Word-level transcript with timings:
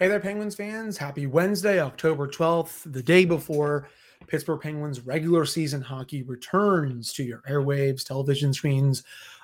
Hey 0.00 0.08
there, 0.08 0.18
Penguins 0.18 0.54
fans. 0.54 0.96
Happy 0.96 1.26
Wednesday, 1.26 1.78
October 1.78 2.26
12th, 2.26 2.90
the 2.90 3.02
day 3.02 3.26
before 3.26 3.90
Pittsburgh 4.28 4.58
Penguins 4.58 5.02
regular 5.02 5.44
season 5.44 5.82
hockey 5.82 6.22
returns 6.22 7.12
to 7.12 7.22
your 7.22 7.42
airwaves, 7.46 8.02
television 8.02 8.54
screens, 8.54 9.02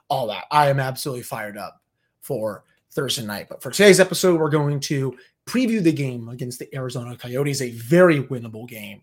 all 0.08 0.26
that. 0.28 0.44
I 0.50 0.70
am 0.70 0.80
absolutely 0.80 1.24
fired 1.24 1.58
up 1.58 1.82
for 2.22 2.64
Thursday 2.90 3.26
night. 3.26 3.50
But 3.50 3.62
for 3.62 3.70
today's 3.70 4.00
episode, 4.00 4.40
we're 4.40 4.48
going 4.48 4.80
to 4.80 5.14
preview 5.44 5.82
the 5.82 5.92
game 5.92 6.30
against 6.30 6.58
the 6.58 6.74
Arizona 6.74 7.18
Coyotes, 7.18 7.60
a 7.60 7.72
very 7.72 8.22
winnable 8.22 8.66
game 8.66 9.02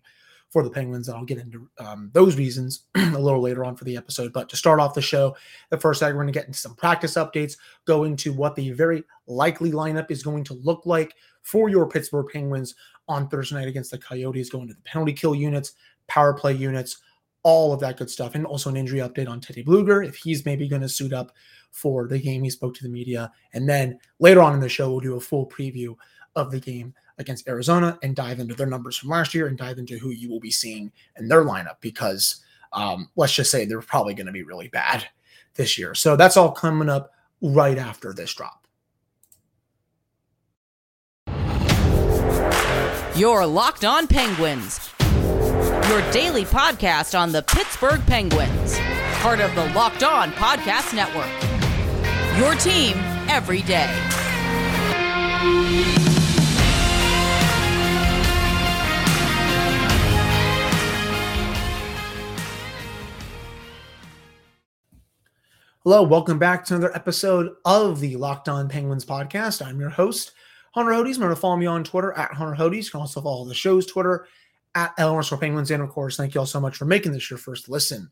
for 0.50 0.64
the 0.64 0.70
Penguins. 0.70 1.06
And 1.06 1.16
I'll 1.16 1.24
get 1.24 1.38
into 1.38 1.68
um, 1.78 2.10
those 2.14 2.36
reasons 2.36 2.86
a 2.96 3.18
little 3.18 3.40
later 3.40 3.64
on 3.64 3.76
for 3.76 3.84
the 3.84 3.96
episode. 3.96 4.32
But 4.32 4.48
to 4.48 4.56
start 4.56 4.80
off 4.80 4.94
the 4.94 5.02
show, 5.02 5.36
the 5.70 5.78
first 5.78 6.00
segment, 6.00 6.16
we're 6.16 6.24
going 6.24 6.32
to 6.32 6.38
get 6.40 6.46
into 6.48 6.58
some 6.58 6.74
practice 6.74 7.14
updates, 7.14 7.56
go 7.84 8.02
into 8.02 8.32
what 8.32 8.56
the 8.56 8.72
very 8.72 9.04
likely 9.28 9.70
lineup 9.70 10.10
is 10.10 10.24
going 10.24 10.42
to 10.44 10.54
look 10.54 10.84
like 10.84 11.14
for 11.44 11.68
your 11.68 11.88
Pittsburgh 11.88 12.26
Penguins 12.32 12.74
on 13.06 13.28
Thursday 13.28 13.56
night 13.56 13.68
against 13.68 13.92
the 13.92 13.98
Coyotes, 13.98 14.50
going 14.50 14.66
to 14.66 14.74
the 14.74 14.80
penalty 14.82 15.12
kill 15.12 15.34
units, 15.34 15.74
power 16.08 16.34
play 16.34 16.54
units, 16.54 16.98
all 17.44 17.72
of 17.72 17.80
that 17.80 17.98
good 17.98 18.10
stuff. 18.10 18.34
And 18.34 18.44
also 18.44 18.70
an 18.70 18.76
injury 18.76 19.00
update 19.00 19.28
on 19.28 19.40
Teddy 19.40 19.62
Blueger, 19.62 20.06
if 20.06 20.16
he's 20.16 20.44
maybe 20.44 20.66
going 20.66 20.82
to 20.82 20.88
suit 20.88 21.12
up 21.12 21.32
for 21.70 22.08
the 22.08 22.18
game 22.18 22.42
he 22.42 22.50
spoke 22.50 22.74
to 22.74 22.82
the 22.82 22.88
media. 22.88 23.30
And 23.52 23.68
then 23.68 23.98
later 24.18 24.42
on 24.42 24.54
in 24.54 24.60
the 24.60 24.68
show, 24.68 24.90
we'll 24.90 25.00
do 25.00 25.16
a 25.16 25.20
full 25.20 25.46
preview 25.46 25.94
of 26.34 26.50
the 26.50 26.60
game 26.60 26.94
against 27.18 27.46
Arizona 27.46 27.98
and 28.02 28.16
dive 28.16 28.40
into 28.40 28.54
their 28.54 28.66
numbers 28.66 28.96
from 28.96 29.10
last 29.10 29.34
year 29.34 29.46
and 29.46 29.58
dive 29.58 29.78
into 29.78 29.98
who 29.98 30.10
you 30.10 30.28
will 30.28 30.40
be 30.40 30.50
seeing 30.50 30.90
in 31.18 31.28
their 31.28 31.44
lineup 31.44 31.76
because 31.80 32.42
um, 32.72 33.08
let's 33.16 33.34
just 33.34 33.50
say 33.50 33.64
they're 33.64 33.80
probably 33.80 34.14
going 34.14 34.26
to 34.26 34.32
be 34.32 34.42
really 34.42 34.68
bad 34.68 35.06
this 35.54 35.78
year. 35.78 35.94
So 35.94 36.16
that's 36.16 36.36
all 36.36 36.50
coming 36.50 36.88
up 36.88 37.12
right 37.40 37.78
after 37.78 38.12
this 38.12 38.34
drop. 38.34 38.63
Your 43.16 43.46
Locked 43.46 43.84
On 43.84 44.08
Penguins, 44.08 44.90
your 45.88 46.10
daily 46.10 46.44
podcast 46.44 47.16
on 47.16 47.30
the 47.30 47.42
Pittsburgh 47.42 48.04
Penguins, 48.08 48.76
part 49.20 49.38
of 49.38 49.54
the 49.54 49.66
Locked 49.66 50.02
On 50.02 50.32
Podcast 50.32 50.92
Network. 50.92 51.30
Your 52.40 52.56
team 52.56 52.96
every 53.30 53.62
day. 53.62 53.86
Hello, 65.84 66.02
welcome 66.02 66.40
back 66.40 66.64
to 66.64 66.74
another 66.74 66.92
episode 66.96 67.52
of 67.64 68.00
the 68.00 68.16
Locked 68.16 68.48
On 68.48 68.68
Penguins 68.68 69.04
podcast. 69.04 69.64
I'm 69.64 69.78
your 69.78 69.90
host, 69.90 70.32
Hunter 70.74 70.90
Hodes. 70.90 71.14
Remember 71.14 71.36
to 71.36 71.40
follow 71.40 71.56
me 71.56 71.66
on 71.66 71.84
Twitter 71.84 72.12
at 72.14 72.32
Hunter 72.32 72.60
Hodes. 72.60 72.86
You 72.86 72.90
can 72.90 73.00
also 73.00 73.20
follow 73.20 73.44
the 73.44 73.54
show's 73.54 73.86
Twitter 73.86 74.26
at 74.74 74.92
Eleanor 74.98 75.22
Penguins. 75.38 75.70
And 75.70 75.80
of 75.80 75.88
course, 75.88 76.16
thank 76.16 76.34
you 76.34 76.40
all 76.40 76.46
so 76.46 76.60
much 76.60 76.76
for 76.76 76.84
making 76.84 77.12
this 77.12 77.30
your 77.30 77.38
first 77.38 77.68
listen 77.68 78.10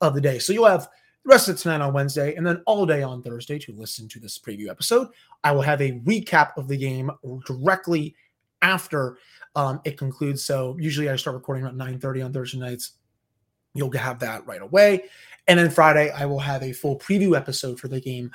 of 0.00 0.14
the 0.14 0.20
day. 0.20 0.38
So 0.38 0.52
you'll 0.52 0.66
have 0.66 0.88
the 1.24 1.30
rest 1.30 1.48
of 1.48 1.58
tonight 1.58 1.80
on 1.80 1.92
Wednesday 1.92 2.36
and 2.36 2.46
then 2.46 2.62
all 2.66 2.86
day 2.86 3.02
on 3.02 3.20
Thursday 3.20 3.58
to 3.58 3.72
listen 3.72 4.08
to 4.10 4.20
this 4.20 4.38
preview 4.38 4.70
episode. 4.70 5.08
I 5.42 5.50
will 5.50 5.62
have 5.62 5.82
a 5.82 5.98
recap 6.00 6.56
of 6.56 6.68
the 6.68 6.76
game 6.76 7.10
directly 7.46 8.14
after 8.62 9.18
um, 9.56 9.80
it 9.84 9.98
concludes. 9.98 10.44
So 10.44 10.76
usually 10.78 11.10
I 11.10 11.16
start 11.16 11.34
recording 11.34 11.64
around 11.64 11.76
9:30 11.76 12.26
on 12.26 12.32
Thursday 12.32 12.58
nights. 12.58 12.92
You'll 13.74 13.92
have 13.92 14.20
that 14.20 14.46
right 14.46 14.62
away. 14.62 15.04
And 15.46 15.58
then 15.58 15.70
Friday, 15.70 16.10
I 16.10 16.24
will 16.24 16.38
have 16.38 16.62
a 16.62 16.72
full 16.72 16.98
preview 16.98 17.36
episode 17.36 17.78
for 17.78 17.88
the 17.88 18.00
game 18.00 18.30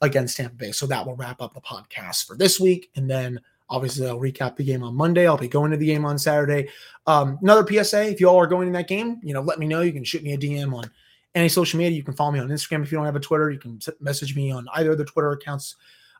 against 0.00 0.36
Tampa 0.36 0.56
Bay. 0.56 0.72
So 0.72 0.86
that 0.86 1.06
will 1.06 1.14
wrap 1.14 1.40
up 1.40 1.54
the 1.54 1.60
podcast 1.60 2.26
for 2.26 2.36
this 2.36 2.58
week. 2.58 2.90
And 2.96 3.08
then 3.08 3.40
obviously, 3.70 4.08
I'll 4.08 4.18
recap 4.18 4.56
the 4.56 4.64
game 4.64 4.82
on 4.82 4.96
Monday. 4.96 5.28
I'll 5.28 5.36
be 5.36 5.46
going 5.46 5.70
to 5.70 5.76
the 5.76 5.86
game 5.86 6.04
on 6.04 6.18
Saturday. 6.18 6.68
Um, 7.06 7.38
another 7.42 7.66
PSA 7.66 8.10
if 8.10 8.20
you 8.20 8.28
all 8.28 8.38
are 8.38 8.46
going 8.46 8.66
to 8.66 8.76
that 8.76 8.88
game, 8.88 9.20
you 9.22 9.34
know, 9.34 9.40
let 9.40 9.58
me 9.58 9.66
know. 9.66 9.82
You 9.82 9.92
can 9.92 10.04
shoot 10.04 10.24
me 10.24 10.32
a 10.32 10.38
DM 10.38 10.74
on 10.74 10.90
any 11.34 11.48
social 11.48 11.78
media. 11.78 11.96
You 11.96 12.02
can 12.02 12.14
follow 12.14 12.32
me 12.32 12.40
on 12.40 12.48
Instagram 12.48 12.82
if 12.82 12.90
you 12.90 12.98
don't 12.98 13.06
have 13.06 13.16
a 13.16 13.20
Twitter. 13.20 13.50
You 13.50 13.58
can 13.58 13.78
message 14.00 14.34
me 14.34 14.50
on 14.50 14.66
either 14.74 14.92
of 14.92 14.98
the 14.98 15.04
Twitter 15.04 15.30
accounts. 15.32 15.76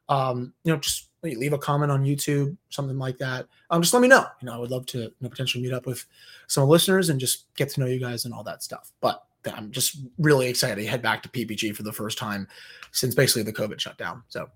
Um, 0.09 0.53
you 0.63 0.73
know, 0.73 0.79
just 0.79 1.08
leave 1.23 1.53
a 1.53 1.59
comment 1.59 1.91
on 1.91 2.05
YouTube, 2.05 2.57
something 2.71 2.99
like 2.99 3.19
that. 3.19 3.47
Um, 3.71 3.83
just 3.83 3.95
let 3.95 4.01
me 4.01 4.09
know. 4.09 4.25
You 4.41 4.47
know, 4.47 4.55
I 4.55 4.59
would 4.59 4.71
love 4.71 4.87
to 4.87 4.99
you 4.99 5.15
know, 5.21 5.29
potentially 5.29 5.63
meet 5.63 5.73
up 5.73 5.87
with 5.87 6.05
some 6.47 6.69
listeners 6.69 7.09
and 7.09 7.19
just 7.19 7.53
get 7.57 7.69
to 7.71 7.81
know 7.81 7.87
you 7.87 8.01
guys 8.01 8.25
and 8.25 8.33
all 8.33 8.45
that 8.45 8.63
stuff. 8.63 8.93
But 9.01 9.25
I'm 9.53 9.71
just 9.71 9.99
really 10.19 10.49
excited 10.49 10.77
to 10.77 10.87
head 10.87 11.03
back 11.03 11.23
to 11.23 11.29
PPG 11.29 11.75
for 11.75 11.83
the 11.83 11.93
first 11.93 12.19
time 12.19 12.49
since 12.93 13.15
basically 13.15 13.43
the 13.43 13.53
COVID 13.53 13.81
shutdown. 13.81 14.23
So 14.29 14.49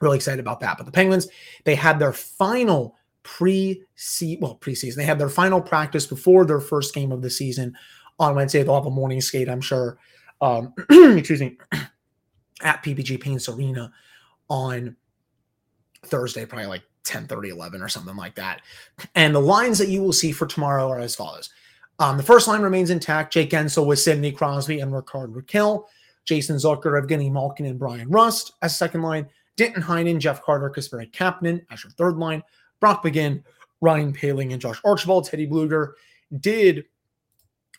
really 0.00 0.16
excited 0.16 0.40
about 0.40 0.60
that. 0.60 0.76
But 0.76 0.86
the 0.86 0.92
Penguins, 0.92 1.28
they 1.64 1.74
had 1.74 1.98
their 1.98 2.12
final 2.12 2.96
pre 3.22 3.82
well 4.40 4.58
preseason. 4.60 4.96
They 4.96 5.04
had 5.04 5.18
their 5.18 5.28
final 5.28 5.60
practice 5.60 6.06
before 6.06 6.44
their 6.44 6.60
first 6.60 6.94
game 6.94 7.12
of 7.12 7.22
the 7.22 7.30
season 7.30 7.76
on 8.18 8.34
Wednesday. 8.34 8.62
They'll 8.62 8.74
have 8.74 8.86
a 8.86 8.90
morning 8.90 9.20
skate, 9.20 9.48
I'm 9.48 9.60
sure. 9.60 9.98
Um, 10.40 10.74
excuse 10.90 11.40
me, 11.40 11.58
at 12.62 12.82
PPG 12.82 13.20
Paints 13.20 13.48
Arena 13.48 13.92
on 14.48 14.96
Thursday, 16.04 16.46
probably 16.46 16.66
like 16.66 16.82
10 17.04 17.26
30, 17.26 17.50
11 17.50 17.82
or 17.82 17.88
something 17.88 18.16
like 18.16 18.34
that. 18.34 18.60
And 19.14 19.34
the 19.34 19.40
lines 19.40 19.78
that 19.78 19.88
you 19.88 20.02
will 20.02 20.12
see 20.12 20.32
for 20.32 20.46
tomorrow 20.46 20.88
are 20.88 20.98
as 21.00 21.16
follows. 21.16 21.50
Um, 21.98 22.16
the 22.16 22.22
first 22.22 22.46
line 22.46 22.62
remains 22.62 22.90
intact. 22.90 23.32
Jake 23.32 23.50
Guentzel 23.50 23.86
with 23.86 23.98
Sidney 23.98 24.30
Crosby 24.30 24.80
and 24.80 24.94
Rickard 24.94 25.32
Rakell, 25.32 25.84
Jason 26.24 26.56
Zucker, 26.56 27.00
Evgeny 27.00 27.30
Malkin, 27.30 27.66
and 27.66 27.78
Bryan 27.78 28.08
Rust 28.08 28.52
as 28.62 28.78
second 28.78 29.02
line. 29.02 29.26
Danton 29.56 29.82
Heinen, 29.82 30.20
Jeff 30.20 30.42
Carter, 30.42 30.70
Kasperi 30.70 31.10
Kapanen 31.10 31.64
as 31.70 31.82
your 31.82 31.90
third 31.92 32.16
line. 32.16 32.42
Brock 32.78 33.02
McGinn, 33.02 33.42
Ryan 33.80 34.12
Poehling, 34.12 34.52
and 34.52 34.60
Josh 34.60 34.80
Archibald. 34.84 35.24
Teddy 35.24 35.48
Blueger 35.48 35.94
did 36.38 36.84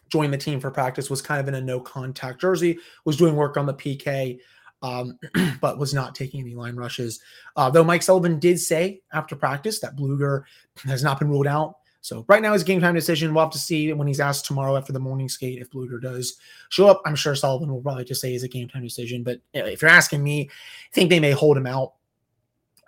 join 0.09 0.31
the 0.31 0.37
team 0.37 0.59
for 0.59 0.71
practice, 0.71 1.09
was 1.09 1.21
kind 1.21 1.39
of 1.39 1.47
in 1.47 1.55
a 1.55 1.61
no 1.61 1.79
contact 1.79 2.41
jersey, 2.41 2.79
was 3.05 3.15
doing 3.15 3.35
work 3.35 3.55
on 3.55 3.65
the 3.65 3.73
PK, 3.73 4.39
um, 4.81 5.17
but 5.61 5.77
was 5.77 5.93
not 5.93 6.15
taking 6.15 6.41
any 6.41 6.55
line 6.55 6.75
rushes. 6.75 7.19
Uh, 7.55 7.69
though 7.69 7.83
Mike 7.83 8.03
Sullivan 8.03 8.39
did 8.39 8.59
say 8.59 9.01
after 9.13 9.35
practice 9.35 9.79
that 9.79 9.95
Blueger 9.95 10.43
has 10.85 11.03
not 11.03 11.19
been 11.19 11.29
ruled 11.29 11.47
out 11.47 11.75
so 12.01 12.25
right 12.29 12.41
now, 12.41 12.53
is 12.53 12.63
game 12.63 12.79
time 12.79 12.95
decision. 12.95 13.33
We'll 13.33 13.43
have 13.43 13.53
to 13.53 13.59
see 13.59 13.91
when 13.93 14.07
he's 14.07 14.19
asked 14.19 14.45
tomorrow 14.45 14.77
after 14.77 14.93
the 14.93 14.99
morning 14.99 15.27
skate 15.27 15.59
if 15.59 15.69
Blueger 15.69 16.01
does 16.01 16.37
show 16.69 16.87
up. 16.87 17.01
I'm 17.05 17.15
sure 17.15 17.35
Sullivan 17.35 17.71
will 17.71 17.81
probably 17.81 18.05
just 18.05 18.21
say 18.21 18.33
it's 18.33 18.43
a 18.43 18.47
game 18.47 18.69
time 18.69 18.83
decision. 18.83 19.23
But 19.23 19.41
if 19.53 19.81
you're 19.81 19.91
asking 19.91 20.23
me, 20.23 20.49
I 20.49 20.93
think 20.93 21.09
they 21.09 21.19
may 21.19 21.31
hold 21.31 21.57
him 21.57 21.67
out 21.67 21.93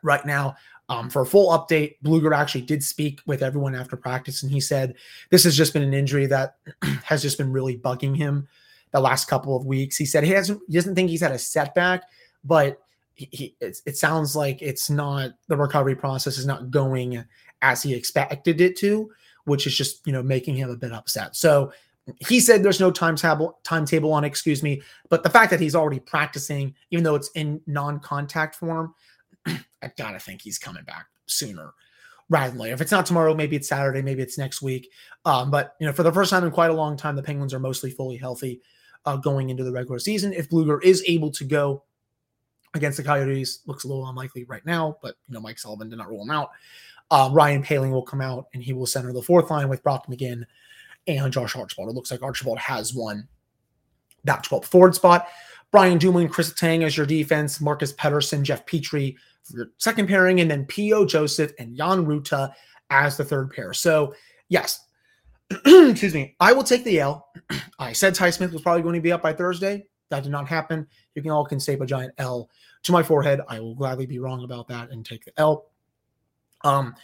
right 0.01 0.25
now. 0.25 0.55
Um, 0.87 1.09
for 1.09 1.21
a 1.21 1.25
full 1.25 1.57
update, 1.57 1.95
Blueger 2.03 2.35
actually 2.35 2.61
did 2.61 2.83
speak 2.83 3.21
with 3.25 3.43
everyone 3.43 3.75
after 3.75 3.95
practice, 3.95 4.43
and 4.43 4.51
he 4.51 4.59
said 4.59 4.95
this 5.29 5.43
has 5.45 5.55
just 5.55 5.73
been 5.73 5.83
an 5.83 5.93
injury 5.93 6.25
that 6.27 6.55
has 7.03 7.21
just 7.21 7.37
been 7.37 7.51
really 7.51 7.77
bugging 7.77 8.15
him 8.15 8.47
the 8.91 8.99
last 8.99 9.25
couple 9.25 9.55
of 9.55 9.65
weeks. 9.65 9.97
He 9.97 10.05
said 10.05 10.23
he 10.23 10.31
hasn't, 10.31 10.61
he 10.67 10.73
doesn't 10.73 10.95
think 10.95 11.09
he's 11.09 11.21
had 11.21 11.31
a 11.31 11.39
setback, 11.39 12.03
but 12.43 12.79
he, 13.15 13.55
it 13.59 13.97
sounds 13.97 14.35
like 14.35 14.61
it's 14.61 14.89
not 14.89 15.31
the 15.47 15.57
recovery 15.57 15.95
process 15.95 16.37
is 16.37 16.45
not 16.45 16.71
going 16.71 17.23
as 17.61 17.83
he 17.83 17.93
expected 17.93 18.61
it 18.61 18.75
to, 18.77 19.11
which 19.45 19.67
is 19.67 19.75
just 19.75 20.05
you 20.07 20.13
know 20.13 20.23
making 20.23 20.55
him 20.55 20.69
a 20.69 20.75
bit 20.75 20.91
upset. 20.91 21.35
So 21.35 21.71
he 22.19 22.39
said 22.39 22.63
there's 22.63 22.79
no 22.79 22.91
timetable 22.91 23.59
timetable 23.63 24.11
on, 24.13 24.23
excuse 24.23 24.63
me, 24.63 24.81
but 25.09 25.23
the 25.23 25.29
fact 25.29 25.51
that 25.51 25.59
he's 25.59 25.75
already 25.75 25.99
practicing, 25.99 26.73
even 26.89 27.03
though 27.03 27.15
it's 27.15 27.29
in 27.31 27.61
non-contact 27.67 28.55
form, 28.55 28.93
I 29.45 29.91
gotta 29.97 30.19
think 30.19 30.41
he's 30.41 30.57
coming 30.57 30.83
back 30.83 31.05
sooner 31.27 31.73
rather 32.29 32.51
than 32.51 32.59
later. 32.59 32.73
If 32.73 32.81
it's 32.81 32.91
not 32.91 33.05
tomorrow, 33.05 33.35
maybe 33.35 33.55
it's 33.55 33.67
Saturday, 33.67 34.01
maybe 34.01 34.23
it's 34.23 34.37
next 34.37 34.61
week. 34.61 34.89
Um, 35.25 35.51
but 35.51 35.75
you 35.79 35.85
know, 35.85 35.93
for 35.93 36.03
the 36.03 36.11
first 36.11 36.31
time 36.31 36.43
in 36.43 36.51
quite 36.51 36.71
a 36.71 36.73
long 36.73 36.97
time, 36.97 37.15
the 37.15 37.23
Penguins 37.23 37.53
are 37.53 37.59
mostly 37.59 37.91
fully 37.91 38.17
healthy 38.17 38.61
uh, 39.05 39.17
going 39.17 39.49
into 39.49 39.63
the 39.63 39.71
regular 39.71 39.99
season. 39.99 40.33
If 40.33 40.49
Blueger 40.49 40.83
is 40.83 41.03
able 41.07 41.31
to 41.31 41.43
go 41.43 41.83
against 42.73 42.97
the 42.97 43.03
Coyotes, 43.03 43.61
looks 43.65 43.83
a 43.83 43.87
little 43.87 44.07
unlikely 44.07 44.45
right 44.45 44.65
now, 44.65 44.97
but 45.01 45.15
you 45.27 45.33
know, 45.33 45.41
Mike 45.41 45.59
Sullivan 45.59 45.89
did 45.89 45.97
not 45.97 46.09
rule 46.09 46.23
him 46.23 46.31
out. 46.31 46.51
Uh, 47.09 47.29
Ryan 47.33 47.61
Poehling 47.61 47.91
will 47.91 48.03
come 48.03 48.21
out 48.21 48.47
and 48.53 48.63
he 48.63 48.71
will 48.71 48.85
center 48.85 49.11
the 49.11 49.21
fourth 49.21 49.49
line 49.49 49.67
with 49.67 49.83
Brock 49.83 50.07
McGinn 50.07 50.45
and 51.07 51.33
Josh 51.33 51.55
Archibald. 51.55 51.89
It 51.89 51.95
looks 51.95 52.11
like 52.11 52.21
Archibald 52.21 52.59
has 52.59 52.93
won 52.93 53.27
that 54.23 54.45
12th 54.45 54.65
forward 54.65 54.95
spot. 54.95 55.27
Brian 55.71 55.97
Dumoulin, 55.97 56.29
Chris 56.29 56.53
Tang 56.53 56.83
as 56.83 56.95
your 56.95 57.05
defense, 57.05 57.59
Marcus 57.59 57.93
Pettersson, 57.93 58.43
Jeff 58.43 58.65
Petry 58.65 59.15
for 59.43 59.57
your 59.57 59.71
second 59.77 60.07
pairing, 60.07 60.41
and 60.41 60.51
then 60.51 60.65
P.O. 60.65 61.05
Joseph 61.05 61.51
and 61.59 61.75
Jan 61.75 62.05
Rutta 62.05 62.53
as 62.89 63.17
the 63.17 63.23
third 63.23 63.51
pair. 63.51 63.73
So, 63.73 64.13
yes, 64.49 64.81
excuse 65.65 66.13
me, 66.13 66.35
I 66.39 66.53
will 66.53 66.63
take 66.63 66.83
the 66.83 66.99
L. 66.99 67.31
I 67.79 67.93
said 67.93 68.15
Ty 68.15 68.29
Smith 68.31 68.51
was 68.53 68.61
probably 68.61 68.81
going 68.83 68.95
to 68.95 69.01
be 69.01 69.11
up 69.11 69.21
by 69.21 69.33
Thursday. 69.33 69.85
That 70.09 70.23
did 70.23 70.31
not 70.31 70.47
happen. 70.47 70.87
You 71.15 71.21
can 71.21 71.31
all 71.31 71.45
can 71.45 71.59
save 71.59 71.81
a 71.81 71.85
giant 71.85 72.13
L 72.17 72.49
to 72.83 72.91
my 72.91 73.03
forehead. 73.03 73.41
I 73.47 73.59
will 73.59 73.75
gladly 73.75 74.05
be 74.05 74.19
wrong 74.19 74.43
about 74.43 74.67
that 74.67 74.89
and 74.91 75.05
take 75.05 75.25
the 75.25 75.31
L. 75.37 75.65
Um, 76.63 76.95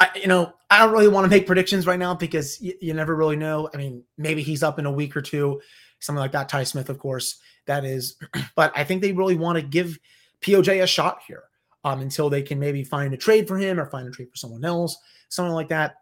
I, 0.00 0.08
you 0.16 0.26
know, 0.26 0.52
I 0.70 0.78
don't 0.80 0.92
really 0.92 1.08
want 1.08 1.24
to 1.24 1.28
make 1.28 1.46
predictions 1.46 1.86
right 1.86 1.98
now 1.98 2.14
because 2.14 2.58
y- 2.62 2.74
you 2.80 2.94
never 2.94 3.14
really 3.16 3.36
know. 3.36 3.68
I 3.74 3.76
mean, 3.76 4.02
maybe 4.18 4.42
he's 4.42 4.62
up 4.62 4.78
in 4.78 4.86
a 4.86 4.92
week 4.92 5.16
or 5.16 5.22
two, 5.22 5.60
something 6.00 6.20
like 6.20 6.32
that. 6.32 6.48
Ty 6.48 6.64
Smith, 6.64 6.88
of 6.88 6.98
course, 6.98 7.38
that 7.66 7.84
is. 7.84 8.16
But 8.56 8.72
I 8.76 8.84
think 8.84 9.02
they 9.02 9.12
really 9.12 9.36
want 9.36 9.56
to 9.58 9.62
give 9.62 9.98
POJ 10.40 10.82
a 10.82 10.86
shot 10.86 11.20
here. 11.26 11.44
um, 11.84 12.00
until 12.00 12.30
they 12.30 12.42
can 12.42 12.58
maybe 12.58 12.82
find 12.82 13.12
a 13.14 13.16
trade 13.16 13.46
for 13.46 13.58
him 13.58 13.78
or 13.78 13.86
find 13.86 14.08
a 14.08 14.10
trade 14.10 14.30
for 14.30 14.36
someone 14.36 14.64
else, 14.64 14.96
something 15.28 15.52
like 15.52 15.68
that. 15.68 15.96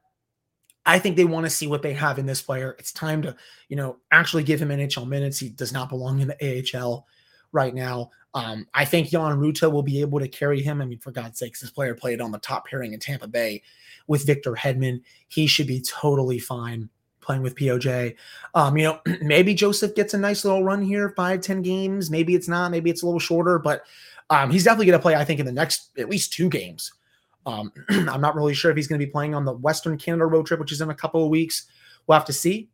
I 0.85 0.99
think 0.99 1.17
they 1.17 1.25
want 1.25 1.47
to 1.47 1.51
see 1.51 1.67
what 1.67 1.83
they 1.83 1.93
have 1.93 2.19
in 2.19 2.27
this 2.27 2.43
player. 2.43 2.75
It's 2.79 2.93
time 2.93 3.23
to, 3.23 3.37
you 3.69 3.77
know, 3.77 3.99
actually 4.11 4.43
give 4.43 4.61
him 4.61 4.71
NHL 4.71 5.07
minutes. 5.07 5.39
He 5.39 5.49
does 5.49 5.73
not 5.73 5.89
belong 5.89 6.21
in 6.21 6.29
the 6.29 6.77
AHL 6.77 7.07
right 7.53 7.75
now. 7.75 8.11
Um, 8.35 8.67
I 8.75 8.85
think 8.85 9.11
Jan 9.11 9.39
Rutta 9.39 9.71
will 9.71 9.83
be 9.83 10.01
able 10.01 10.19
to 10.19 10.29
carry 10.29 10.63
him. 10.63 10.81
I 10.81 10.87
mean, 10.87 10.99
for 10.99 11.13
God's 11.13 11.39
sakes, 11.39 11.61
this 11.61 11.71
player 11.71 11.95
played 11.95 12.21
on 12.21 12.33
the 12.33 12.39
top 12.39 12.67
pairing 12.67 12.95
in 12.95 13.01
Tampa 13.01 13.29
Bay 13.29 13.63
with 14.07 14.27
Victor 14.27 14.53
Hedman. 14.53 15.03
He 15.29 15.47
should 15.47 15.67
be 15.67 15.81
totally 15.81 16.39
fine 16.39 16.89
playing 17.21 17.43
with 17.43 17.55
POJ. 17.55 18.17
Um, 18.55 18.77
you 18.77 18.85
know, 18.85 19.01
maybe 19.23 19.55
Joseph 19.55 19.95
gets 19.95 20.15
a 20.15 20.19
nice 20.19 20.45
little 20.45 20.65
run 20.65 20.83
here, 20.83 21.13
five, 21.17 21.41
10 21.43 21.63
games. 21.63 22.11
Maybe 22.11 22.35
it's 22.35 22.49
not, 22.49 22.71
maybe 22.71 22.91
it's 22.91 23.03
a 23.03 23.07
little 23.07 23.21
shorter, 23.21 23.59
but 23.59 23.83
um, 24.31 24.51
he's 24.51 24.65
definitely 24.65 24.87
going 24.87 24.99
to 24.99 25.03
play, 25.03 25.15
I 25.15 25.25
think, 25.25 25.39
in 25.39 25.47
the 25.47 25.53
next 25.53 25.91
at 25.99 26.09
least 26.09 26.33
two 26.33 26.49
games. 26.49 26.93
Um, 27.47 27.73
I'm 27.89 28.21
not 28.21 28.35
really 28.35 28.55
sure 28.55 28.71
if 28.71 28.77
he's 28.77 28.89
going 28.89 29.01
to 29.01 29.07
be 29.07 29.11
playing 29.11 29.35
on 29.35 29.45
the 29.45 29.53
Western 29.53 29.99
Canada 29.99 30.27
road 30.27 30.47
trip, 30.47 30.61
which 30.61 30.73
is 30.73 30.81
in 30.81 30.91
a 30.91 30.95
couple 30.95 31.23
of 31.23 31.31
weeks. 31.31 31.67
We'll 32.07 32.19
have 32.19 32.27
to 32.27 32.33
see. 32.33 32.71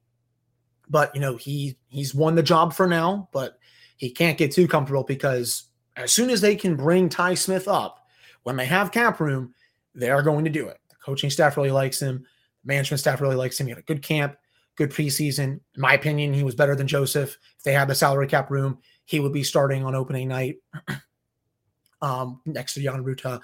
But 0.88 1.14
you 1.14 1.20
know, 1.20 1.36
he 1.36 1.76
he's 1.88 2.14
won 2.14 2.34
the 2.34 2.42
job 2.42 2.72
for 2.72 2.86
now, 2.86 3.28
but 3.32 3.58
he 3.96 4.10
can't 4.10 4.38
get 4.38 4.52
too 4.52 4.66
comfortable 4.66 5.04
because 5.04 5.64
as 5.96 6.12
soon 6.12 6.30
as 6.30 6.40
they 6.40 6.56
can 6.56 6.76
bring 6.76 7.08
Ty 7.08 7.34
Smith 7.34 7.68
up, 7.68 8.06
when 8.44 8.56
they 8.56 8.64
have 8.64 8.92
cap 8.92 9.20
room, 9.20 9.54
they 9.94 10.10
are 10.10 10.22
going 10.22 10.44
to 10.44 10.50
do 10.50 10.68
it. 10.68 10.78
The 10.88 10.96
coaching 11.04 11.30
staff 11.30 11.56
really 11.56 11.72
likes 11.72 12.00
him. 12.00 12.24
The 12.64 12.72
management 12.72 13.00
staff 13.00 13.20
really 13.20 13.36
likes 13.36 13.60
him. 13.60 13.66
He 13.66 13.70
had 13.70 13.78
a 13.78 13.82
good 13.82 14.02
camp, 14.02 14.36
good 14.76 14.90
preseason. 14.90 15.60
In 15.74 15.80
my 15.80 15.92
opinion, 15.92 16.32
he 16.32 16.44
was 16.44 16.54
better 16.54 16.74
than 16.74 16.86
Joseph. 16.86 17.36
If 17.58 17.64
they 17.64 17.72
had 17.72 17.88
the 17.88 17.94
salary 17.94 18.28
cap 18.28 18.50
room, 18.50 18.78
he 19.04 19.20
would 19.20 19.32
be 19.32 19.42
starting 19.42 19.84
on 19.84 19.94
opening 19.94 20.28
night 20.28 20.56
um, 22.00 22.40
next 22.46 22.74
to 22.74 22.80
Jan 22.80 23.04
Rutta 23.04 23.40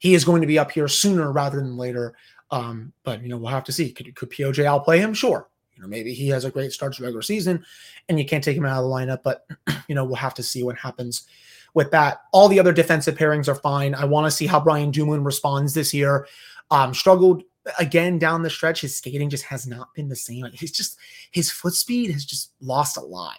he 0.00 0.14
is 0.14 0.24
going 0.24 0.40
to 0.40 0.48
be 0.48 0.58
up 0.58 0.72
here 0.72 0.88
sooner 0.88 1.30
rather 1.30 1.58
than 1.58 1.76
later. 1.76 2.14
Um, 2.50 2.92
but 3.04 3.22
you 3.22 3.28
know, 3.28 3.36
we'll 3.36 3.50
have 3.50 3.64
to 3.64 3.72
see. 3.72 3.92
Could, 3.92 4.14
could 4.16 4.30
POJ 4.30 4.64
outplay 4.64 4.98
him? 4.98 5.14
Sure. 5.14 5.48
You 5.76 5.82
know, 5.82 5.88
maybe 5.88 6.12
he 6.12 6.28
has 6.28 6.44
a 6.44 6.50
great 6.50 6.72
start 6.72 6.94
to 6.94 7.02
regular 7.02 7.22
season 7.22 7.64
and 8.08 8.18
you 8.18 8.24
can't 8.26 8.42
take 8.42 8.56
him 8.56 8.66
out 8.66 8.82
of 8.82 8.84
the 8.84 8.90
lineup, 8.90 9.22
but 9.22 9.46
you 9.88 9.94
know, 9.94 10.04
we'll 10.04 10.16
have 10.16 10.34
to 10.34 10.42
see 10.42 10.62
what 10.62 10.76
happens 10.76 11.26
with 11.74 11.90
that. 11.92 12.22
All 12.32 12.48
the 12.48 12.58
other 12.58 12.72
defensive 12.72 13.16
pairings 13.16 13.48
are 13.48 13.54
fine. 13.54 13.94
I 13.94 14.04
want 14.04 14.26
to 14.26 14.30
see 14.30 14.46
how 14.46 14.60
Brian 14.60 14.90
Dumoulin 14.90 15.24
responds 15.24 15.74
this 15.74 15.94
year. 15.94 16.26
Um, 16.70 16.94
struggled 16.94 17.44
again 17.78 18.18
down 18.18 18.42
the 18.42 18.50
stretch. 18.50 18.80
His 18.80 18.96
skating 18.96 19.30
just 19.30 19.44
has 19.44 19.66
not 19.66 19.92
been 19.94 20.08
the 20.08 20.16
same. 20.16 20.46
He's 20.52 20.72
just 20.72 20.98
his 21.30 21.50
foot 21.50 21.74
speed 21.74 22.10
has 22.10 22.24
just 22.24 22.52
lost 22.60 22.96
a 22.96 23.00
lot. 23.00 23.38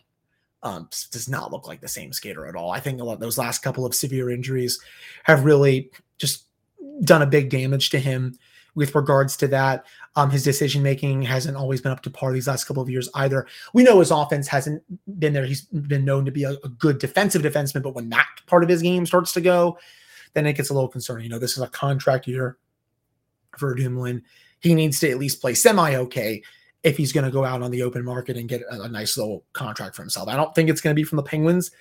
Um, 0.63 0.89
does 1.11 1.27
not 1.27 1.51
look 1.51 1.67
like 1.67 1.81
the 1.81 1.87
same 1.87 2.13
skater 2.13 2.45
at 2.45 2.55
all. 2.55 2.71
I 2.71 2.79
think 2.79 3.01
a 3.01 3.03
lot 3.03 3.19
those 3.19 3.37
last 3.37 3.63
couple 3.63 3.85
of 3.85 3.95
severe 3.95 4.29
injuries 4.29 4.79
have 5.23 5.43
really 5.43 5.89
just 6.17 6.45
done 7.03 7.21
a 7.21 7.27
big 7.27 7.49
damage 7.49 7.89
to 7.91 7.99
him 7.99 8.37
with 8.75 8.95
regards 8.95 9.35
to 9.37 9.47
that. 9.47 9.85
Um, 10.15 10.29
his 10.29 10.43
decision 10.43 10.83
making 10.83 11.23
hasn't 11.23 11.57
always 11.57 11.81
been 11.81 11.91
up 11.91 12.01
to 12.03 12.09
par 12.09 12.33
these 12.33 12.47
last 12.47 12.65
couple 12.65 12.83
of 12.83 12.89
years 12.89 13.09
either. 13.15 13.47
We 13.73 13.83
know 13.83 13.99
his 13.99 14.11
offense 14.11 14.47
hasn't 14.47 14.83
been 15.19 15.33
there. 15.33 15.45
He's 15.45 15.61
been 15.61 16.05
known 16.05 16.25
to 16.25 16.31
be 16.31 16.43
a, 16.43 16.51
a, 16.51 16.69
good 16.69 16.99
defensive 16.99 17.41
defenseman, 17.41 17.83
but 17.83 17.95
when 17.95 18.09
that 18.09 18.27
part 18.45 18.63
of 18.63 18.69
his 18.69 18.81
game 18.81 19.05
starts 19.05 19.33
to 19.33 19.41
go, 19.41 19.77
then 20.33 20.45
it 20.45 20.53
gets 20.53 20.69
a 20.69 20.73
little 20.73 20.89
concerning. 20.89 21.25
You 21.25 21.31
know, 21.31 21.39
this 21.39 21.57
is 21.57 21.63
a 21.63 21.67
contract 21.67 22.27
year 22.27 22.57
for 23.57 23.75
Dumoulin. 23.75 24.23
He 24.59 24.75
needs 24.75 24.99
to 24.99 25.09
at 25.09 25.17
least 25.17 25.41
play 25.41 25.53
semi 25.53 25.95
okay 25.95 26.41
if 26.83 26.97
he's 26.97 27.13
going 27.13 27.25
to 27.25 27.31
go 27.31 27.45
out 27.45 27.61
on 27.61 27.71
the 27.71 27.83
open 27.83 28.03
market 28.03 28.37
and 28.37 28.49
get 28.49 28.61
a, 28.69 28.81
a 28.83 28.89
nice 28.89 29.17
little 29.17 29.43
contract 29.53 29.95
for 29.95 30.01
himself. 30.01 30.27
I 30.27 30.35
don't 30.35 30.53
think 30.55 30.69
it's 30.69 30.81
going 30.81 30.95
to 30.95 30.99
be 30.99 31.03
from 31.03 31.17
the 31.17 31.23
Penguins, 31.23 31.71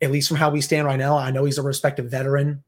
at 0.00 0.10
least 0.10 0.28
from 0.28 0.36
how 0.36 0.50
we 0.50 0.60
stand 0.60 0.86
right 0.86 0.98
now. 0.98 1.16
I 1.16 1.30
know 1.30 1.44
he's 1.44 1.58
a 1.58 1.62
respected 1.62 2.10
veteran 2.10 2.62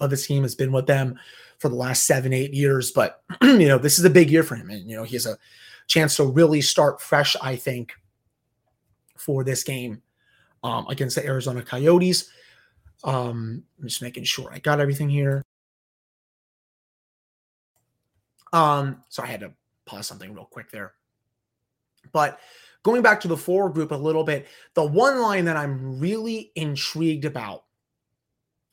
of 0.00 0.10
his 0.10 0.26
team 0.26 0.42
has 0.42 0.54
been 0.54 0.72
with 0.72 0.86
them 0.86 1.18
for 1.58 1.68
the 1.68 1.74
last 1.74 2.06
seven, 2.06 2.32
eight 2.32 2.54
years. 2.54 2.90
But, 2.90 3.22
you 3.42 3.68
know, 3.68 3.78
this 3.78 3.98
is 3.98 4.04
a 4.04 4.10
big 4.10 4.30
year 4.30 4.42
for 4.42 4.54
him. 4.54 4.70
And, 4.70 4.88
you 4.88 4.96
know, 4.96 5.04
he 5.04 5.16
has 5.16 5.26
a 5.26 5.38
chance 5.86 6.16
to 6.16 6.24
really 6.24 6.60
start 6.60 7.00
fresh, 7.00 7.36
I 7.42 7.56
think, 7.56 7.94
for 9.16 9.44
this 9.44 9.64
game 9.64 10.02
um, 10.62 10.86
against 10.88 11.16
the 11.16 11.26
Arizona 11.26 11.62
Coyotes. 11.62 12.30
Um, 13.04 13.64
I'm 13.80 13.88
just 13.88 14.02
making 14.02 14.24
sure 14.24 14.50
I 14.52 14.58
got 14.58 14.80
everything 14.80 15.08
here. 15.08 15.44
Um, 18.52 19.02
so 19.08 19.22
I 19.22 19.26
had 19.26 19.40
to 19.40 19.52
pause 19.84 20.06
something 20.06 20.32
real 20.32 20.46
quick 20.46 20.70
there. 20.70 20.92
But 22.12 22.40
going 22.82 23.02
back 23.02 23.20
to 23.20 23.28
the 23.28 23.36
forward 23.36 23.74
group 23.74 23.90
a 23.90 23.96
little 23.96 24.24
bit, 24.24 24.46
the 24.74 24.84
one 24.84 25.20
line 25.20 25.44
that 25.44 25.56
I'm 25.56 26.00
really 26.00 26.52
intrigued 26.54 27.24
about 27.24 27.64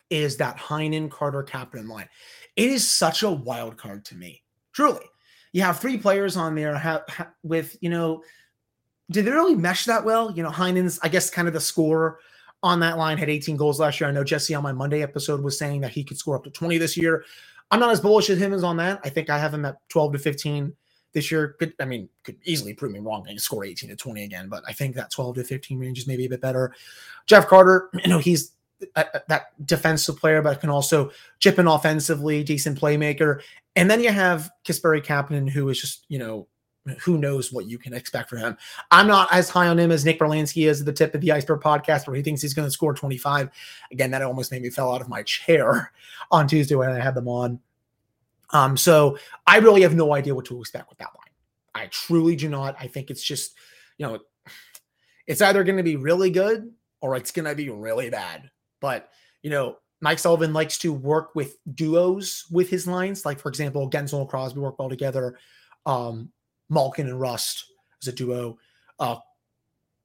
is 0.09 0.37
that 0.37 0.57
Heinen 0.57 1.09
Carter 1.09 1.43
Kapanen 1.43 1.89
line. 1.89 2.07
It 2.55 2.69
is 2.69 2.89
such 2.89 3.23
a 3.23 3.31
wild 3.31 3.77
card 3.77 4.05
to 4.05 4.15
me, 4.15 4.43
truly. 4.71 5.05
You 5.51 5.61
have 5.61 5.79
three 5.79 5.97
players 5.97 6.37
on 6.37 6.55
there 6.55 6.75
have, 6.75 7.03
have, 7.07 7.31
with, 7.43 7.77
you 7.81 7.89
know, 7.89 8.23
did 9.11 9.25
they 9.25 9.31
really 9.31 9.55
mesh 9.55 9.85
that 9.85 10.03
well? 10.03 10.31
You 10.31 10.43
know, 10.43 10.49
Heinen's, 10.49 10.99
I 11.01 11.07
guess, 11.07 11.29
kind 11.29 11.47
of 11.47 11.53
the 11.53 11.61
scorer 11.61 12.19
on 12.63 12.79
that 12.79 12.97
line 12.97 13.17
had 13.17 13.29
18 13.29 13.57
goals 13.57 13.79
last 13.79 13.99
year. 13.99 14.09
I 14.09 14.13
know 14.13 14.23
Jesse 14.23 14.55
on 14.55 14.63
my 14.63 14.71
Monday 14.71 15.03
episode 15.03 15.41
was 15.41 15.57
saying 15.57 15.81
that 15.81 15.91
he 15.91 16.03
could 16.03 16.17
score 16.17 16.35
up 16.35 16.43
to 16.43 16.49
20 16.49 16.77
this 16.77 16.97
year. 16.97 17.23
I'm 17.71 17.79
not 17.79 17.91
as 17.91 18.01
bullish 18.01 18.29
as 18.29 18.39
him 18.39 18.53
as 18.53 18.63
on 18.63 18.77
that. 18.77 18.99
I 19.03 19.09
think 19.09 19.29
I 19.29 19.37
have 19.37 19.53
him 19.53 19.65
at 19.65 19.77
12 19.89 20.13
to 20.13 20.19
15 20.19 20.73
this 21.13 21.31
year. 21.31 21.55
Could 21.59 21.73
I 21.79 21.85
mean 21.85 22.09
could 22.23 22.37
easily 22.43 22.73
prove 22.73 22.91
me 22.91 22.99
wrong 22.99 23.25
and 23.27 23.39
score 23.39 23.65
18 23.65 23.89
to 23.89 23.95
20 23.95 24.23
again, 24.23 24.49
but 24.49 24.63
I 24.67 24.73
think 24.73 24.95
that 24.95 25.11
12 25.11 25.35
to 25.35 25.43
15 25.43 25.79
range 25.79 25.99
is 25.99 26.07
maybe 26.07 26.25
a 26.25 26.29
bit 26.29 26.41
better. 26.41 26.73
Jeff 27.25 27.47
Carter, 27.47 27.89
you 28.03 28.09
know, 28.09 28.19
he's 28.19 28.51
that 28.95 29.65
defensive 29.65 30.17
player, 30.17 30.41
but 30.41 30.59
can 30.59 30.69
also 30.69 31.11
chip 31.39 31.59
in 31.59 31.67
offensively, 31.67 32.43
decent 32.43 32.79
playmaker. 32.79 33.41
And 33.75 33.89
then 33.89 34.01
you 34.01 34.11
have 34.11 34.51
Kasperi 34.65 35.03
Kapanen, 35.03 35.49
who 35.49 35.69
is 35.69 35.79
just, 35.79 36.05
you 36.07 36.19
know, 36.19 36.47
who 36.99 37.17
knows 37.17 37.51
what 37.51 37.65
you 37.65 37.77
can 37.77 37.93
expect 37.93 38.29
from 38.29 38.39
him. 38.39 38.57
I'm 38.91 39.07
not 39.07 39.31
as 39.31 39.49
high 39.49 39.67
on 39.67 39.79
him 39.79 39.91
as 39.91 40.05
Nick 40.05 40.19
Berlansky 40.19 40.67
is 40.69 40.81
at 40.81 40.85
the 40.85 40.93
tip 40.93 41.15
of 41.15 41.21
the 41.21 41.31
iceberg 41.31 41.61
podcast, 41.61 42.05
where 42.05 42.15
he 42.15 42.21
thinks 42.21 42.41
he's 42.41 42.53
going 42.53 42.67
to 42.67 42.71
score 42.71 42.93
25. 42.93 43.49
Again, 43.91 44.11
that 44.11 44.21
almost 44.21 44.51
made 44.51 44.61
me 44.61 44.69
fell 44.69 44.93
out 44.93 45.01
of 45.01 45.09
my 45.09 45.23
chair 45.23 45.91
on 46.31 46.47
Tuesday 46.47 46.75
when 46.75 46.91
I 46.91 46.99
had 46.99 47.15
them 47.15 47.27
on. 47.27 47.59
Um, 48.51 48.77
so 48.77 49.17
I 49.47 49.57
really 49.57 49.81
have 49.81 49.95
no 49.95 50.13
idea 50.13 50.35
what 50.35 50.45
to 50.45 50.59
expect 50.59 50.89
with 50.89 50.99
that 50.99 51.09
line. 51.15 51.33
I 51.73 51.87
truly 51.87 52.35
do 52.35 52.47
not. 52.47 52.75
I 52.79 52.87
think 52.87 53.09
it's 53.09 53.23
just, 53.23 53.55
you 53.97 54.05
know, 54.05 54.19
it's 55.27 55.41
either 55.41 55.63
going 55.63 55.77
to 55.77 55.83
be 55.83 55.95
really 55.95 56.29
good 56.29 56.71
or 57.01 57.15
it's 57.15 57.31
going 57.31 57.45
to 57.45 57.55
be 57.55 57.69
really 57.69 58.09
bad. 58.09 58.49
But, 58.85 59.09
you 59.41 59.49
know, 59.49 59.77
Mike 59.99 60.19
Sullivan 60.19 60.53
likes 60.53 60.77
to 60.77 60.93
work 60.93 61.33
with 61.33 61.57
duos 61.73 62.45
with 62.51 62.69
his 62.69 62.85
lines. 62.85 63.25
Like, 63.25 63.39
for 63.39 63.49
example, 63.49 63.89
Guentzel 63.89 64.19
and 64.19 64.29
Crosby 64.29 64.59
work 64.59 64.77
well 64.77 64.89
together. 64.89 65.39
Um, 65.87 66.31
Malkin 66.69 67.07
and 67.07 67.19
Rust 67.19 67.65
as 68.03 68.09
a 68.09 68.11
duo. 68.11 68.59
Uh, 68.99 69.15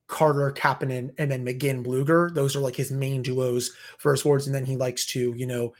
Carter, 0.07 0.51
Kapanen, 0.53 1.11
and 1.19 1.31
then 1.31 1.45
McGinn, 1.45 1.85
Blueger. 1.85 2.33
Those 2.35 2.57
are 2.57 2.61
like 2.61 2.75
his 2.75 2.91
main 2.91 3.21
duos 3.21 3.71
for 3.99 4.13
his 4.13 4.23
forwards. 4.23 4.47
And 4.47 4.55
then 4.55 4.65
he 4.65 4.77
likes 4.77 5.05
to, 5.09 5.35
you 5.37 5.47
know, 5.47 5.75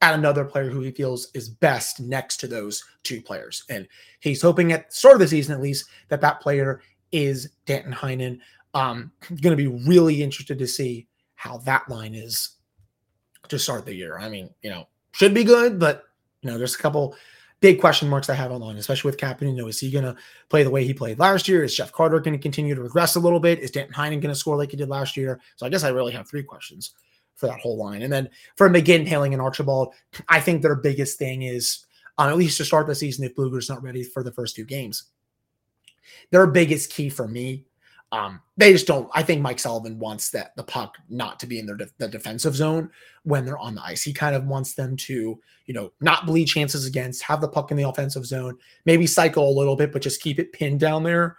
add 0.00 0.14
another 0.14 0.46
player 0.46 0.70
who 0.70 0.80
he 0.80 0.92
feels 0.92 1.28
is 1.34 1.50
best 1.50 2.00
next 2.00 2.38
to 2.38 2.46
those 2.46 2.82
two 3.02 3.20
players. 3.20 3.64
And 3.68 3.86
he's 4.20 4.40
hoping 4.40 4.72
at 4.72 4.88
the 4.88 4.96
start 4.96 5.16
of 5.16 5.20
the 5.20 5.28
season, 5.28 5.54
at 5.54 5.60
least, 5.60 5.84
that 6.08 6.22
that 6.22 6.40
player 6.40 6.80
is 7.12 7.50
Danton 7.66 7.92
Heinen. 7.92 8.38
Um, 8.72 9.12
going 9.28 9.54
to 9.54 9.62
be 9.62 9.84
really 9.86 10.22
interested 10.22 10.58
to 10.58 10.66
see 10.66 11.06
how 11.34 11.58
that 11.58 11.88
line 11.88 12.14
is 12.14 12.56
to 13.48 13.58
start 13.58 13.86
the 13.86 13.94
year. 13.94 14.18
I 14.18 14.28
mean, 14.28 14.50
you 14.62 14.70
know, 14.70 14.88
should 15.12 15.34
be 15.34 15.44
good, 15.44 15.78
but 15.78 16.04
you 16.42 16.50
know, 16.50 16.58
there's 16.58 16.74
a 16.74 16.78
couple 16.78 17.16
big 17.60 17.80
question 17.80 18.08
marks 18.08 18.28
I 18.28 18.34
have 18.34 18.52
on 18.52 18.60
line, 18.60 18.76
especially 18.76 19.08
with 19.08 19.18
Kapanen. 19.18 19.52
You 19.52 19.62
know, 19.62 19.68
is 19.68 19.80
he 19.80 19.90
going 19.90 20.04
to 20.04 20.16
play 20.48 20.62
the 20.62 20.70
way 20.70 20.84
he 20.84 20.92
played 20.92 21.18
last 21.18 21.48
year? 21.48 21.64
Is 21.64 21.74
Jeff 21.74 21.92
Carter 21.92 22.20
going 22.20 22.36
to 22.36 22.42
continue 22.42 22.74
to 22.74 22.82
regress 22.82 23.16
a 23.16 23.20
little 23.20 23.40
bit? 23.40 23.60
Is 23.60 23.70
Danton 23.70 23.94
Heinen 23.94 24.20
going 24.20 24.28
to 24.28 24.34
score 24.34 24.56
like 24.56 24.70
he 24.70 24.76
did 24.76 24.88
last 24.88 25.16
year? 25.16 25.40
So 25.56 25.64
I 25.64 25.68
guess 25.68 25.84
I 25.84 25.88
really 25.88 26.12
have 26.12 26.28
three 26.28 26.42
questions 26.42 26.92
for 27.36 27.46
that 27.46 27.60
whole 27.60 27.76
line. 27.76 28.02
And 28.02 28.12
then 28.12 28.28
for 28.56 28.68
McGinn, 28.68 29.08
Poehling, 29.08 29.32
and 29.32 29.40
Archibald, 29.40 29.94
I 30.28 30.40
think 30.40 30.62
their 30.62 30.76
biggest 30.76 31.18
thing 31.18 31.42
is, 31.42 31.86
um, 32.18 32.28
at 32.28 32.36
least 32.36 32.58
to 32.58 32.64
start 32.64 32.86
the 32.86 32.94
season, 32.94 33.24
if 33.24 33.34
Blueger's 33.34 33.68
not 33.68 33.82
ready 33.82 34.04
for 34.04 34.22
the 34.22 34.30
first 34.30 34.54
two 34.54 34.64
games, 34.64 35.04
their 36.30 36.46
biggest 36.46 36.90
key 36.90 37.08
for 37.08 37.26
me 37.26 37.64
um, 38.14 38.40
they 38.56 38.72
just 38.72 38.86
don't. 38.86 39.10
I 39.12 39.22
think 39.22 39.42
Mike 39.42 39.58
Sullivan 39.58 39.98
wants 39.98 40.30
that 40.30 40.54
the 40.54 40.62
puck 40.62 40.96
not 41.08 41.40
to 41.40 41.46
be 41.46 41.58
in 41.58 41.66
their 41.66 41.76
de- 41.76 41.90
the 41.98 42.06
defensive 42.06 42.54
zone 42.54 42.90
when 43.24 43.44
they're 43.44 43.58
on 43.58 43.74
the 43.74 43.82
ice. 43.82 44.02
He 44.02 44.12
kind 44.12 44.36
of 44.36 44.46
wants 44.46 44.74
them 44.74 44.96
to, 44.98 45.40
you 45.66 45.74
know, 45.74 45.90
not 46.00 46.24
bleed 46.24 46.46
chances 46.46 46.86
against, 46.86 47.22
have 47.22 47.40
the 47.40 47.48
puck 47.48 47.72
in 47.72 47.76
the 47.76 47.88
offensive 47.88 48.24
zone, 48.24 48.56
maybe 48.84 49.06
cycle 49.06 49.48
a 49.48 49.58
little 49.58 49.74
bit, 49.74 49.92
but 49.92 50.02
just 50.02 50.22
keep 50.22 50.38
it 50.38 50.52
pinned 50.52 50.78
down 50.78 51.02
there, 51.02 51.38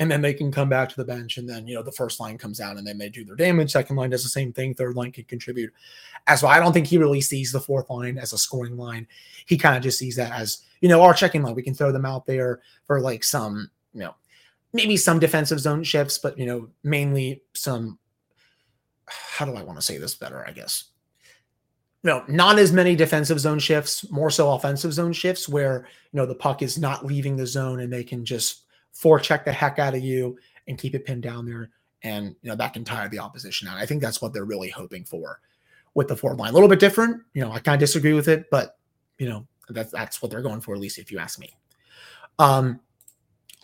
and 0.00 0.10
then 0.10 0.20
they 0.20 0.34
can 0.34 0.50
come 0.50 0.68
back 0.68 0.88
to 0.88 0.96
the 0.96 1.04
bench. 1.04 1.38
And 1.38 1.48
then 1.48 1.68
you 1.68 1.76
know 1.76 1.82
the 1.82 1.92
first 1.92 2.18
line 2.18 2.38
comes 2.38 2.60
out 2.60 2.76
and 2.76 2.86
then 2.86 2.98
they 2.98 3.08
do 3.08 3.24
their 3.24 3.36
damage. 3.36 3.70
Second 3.70 3.94
line 3.94 4.10
does 4.10 4.24
the 4.24 4.28
same 4.28 4.52
thing. 4.52 4.74
Third 4.74 4.96
line 4.96 5.12
can 5.12 5.24
contribute 5.24 5.72
as 6.26 6.42
well. 6.42 6.50
I 6.50 6.58
don't 6.58 6.72
think 6.72 6.88
he 6.88 6.98
really 6.98 7.20
sees 7.20 7.52
the 7.52 7.60
fourth 7.60 7.88
line 7.88 8.18
as 8.18 8.32
a 8.32 8.38
scoring 8.38 8.76
line. 8.76 9.06
He 9.46 9.56
kind 9.56 9.76
of 9.76 9.82
just 9.84 9.98
sees 9.98 10.16
that 10.16 10.32
as 10.32 10.62
you 10.80 10.88
know 10.88 11.02
our 11.02 11.14
checking 11.14 11.42
line. 11.42 11.54
We 11.54 11.62
can 11.62 11.74
throw 11.74 11.92
them 11.92 12.06
out 12.06 12.26
there 12.26 12.62
for 12.84 13.00
like 13.00 13.22
some 13.22 13.70
you 13.94 14.00
know 14.00 14.14
maybe 14.72 14.96
some 14.96 15.18
defensive 15.18 15.60
zone 15.60 15.82
shifts, 15.84 16.18
but 16.18 16.38
you 16.38 16.46
know, 16.46 16.68
mainly 16.82 17.42
some. 17.54 17.98
How 19.06 19.44
do 19.44 19.54
I 19.54 19.62
want 19.62 19.78
to 19.78 19.84
say 19.84 19.98
this 19.98 20.14
better? 20.14 20.44
I 20.46 20.50
guess 20.50 20.84
No, 22.06 22.22
not 22.28 22.58
as 22.58 22.72
many 22.72 22.94
defensive 22.94 23.40
zone 23.40 23.58
shifts, 23.58 24.08
more 24.12 24.30
so 24.30 24.52
offensive 24.52 24.92
zone 24.92 25.12
shifts 25.12 25.48
where, 25.48 25.88
you 26.12 26.16
know, 26.18 26.24
the 26.24 26.36
puck 26.36 26.62
is 26.62 26.78
not 26.78 27.04
leaving 27.04 27.36
the 27.36 27.46
zone 27.46 27.80
and 27.80 27.92
they 27.92 28.04
can 28.04 28.24
just 28.24 28.62
forecheck 28.94 29.44
the 29.44 29.52
heck 29.52 29.80
out 29.80 29.94
of 29.94 30.04
you 30.04 30.38
and 30.68 30.78
keep 30.78 30.94
it 30.94 31.04
pinned 31.04 31.24
down 31.24 31.44
there. 31.44 31.70
And, 32.02 32.36
you 32.42 32.50
know, 32.50 32.54
that 32.54 32.74
can 32.74 32.84
tire 32.84 33.08
the 33.08 33.18
opposition 33.18 33.66
out. 33.66 33.76
I 33.76 33.86
think 33.86 34.02
that's 34.02 34.22
what 34.22 34.32
they're 34.32 34.44
really 34.44 34.70
hoping 34.70 35.04
for 35.04 35.40
with 35.94 36.06
the 36.06 36.16
forward 36.16 36.38
line. 36.38 36.50
A 36.50 36.54
little 36.54 36.68
bit 36.68 36.78
different. 36.78 37.22
You 37.34 37.42
know, 37.42 37.50
I 37.50 37.58
kind 37.58 37.74
of 37.74 37.80
disagree 37.80 38.12
with 38.12 38.28
it, 38.28 38.46
but, 38.52 38.78
you 39.18 39.28
know, 39.28 39.44
that's, 39.68 39.90
that's 39.90 40.22
what 40.22 40.30
they're 40.30 40.42
going 40.42 40.60
for, 40.60 40.74
at 40.76 40.80
least 40.80 40.98
if 40.98 41.10
you 41.10 41.18
ask 41.18 41.40
me. 41.40 41.56
Um, 42.38 42.78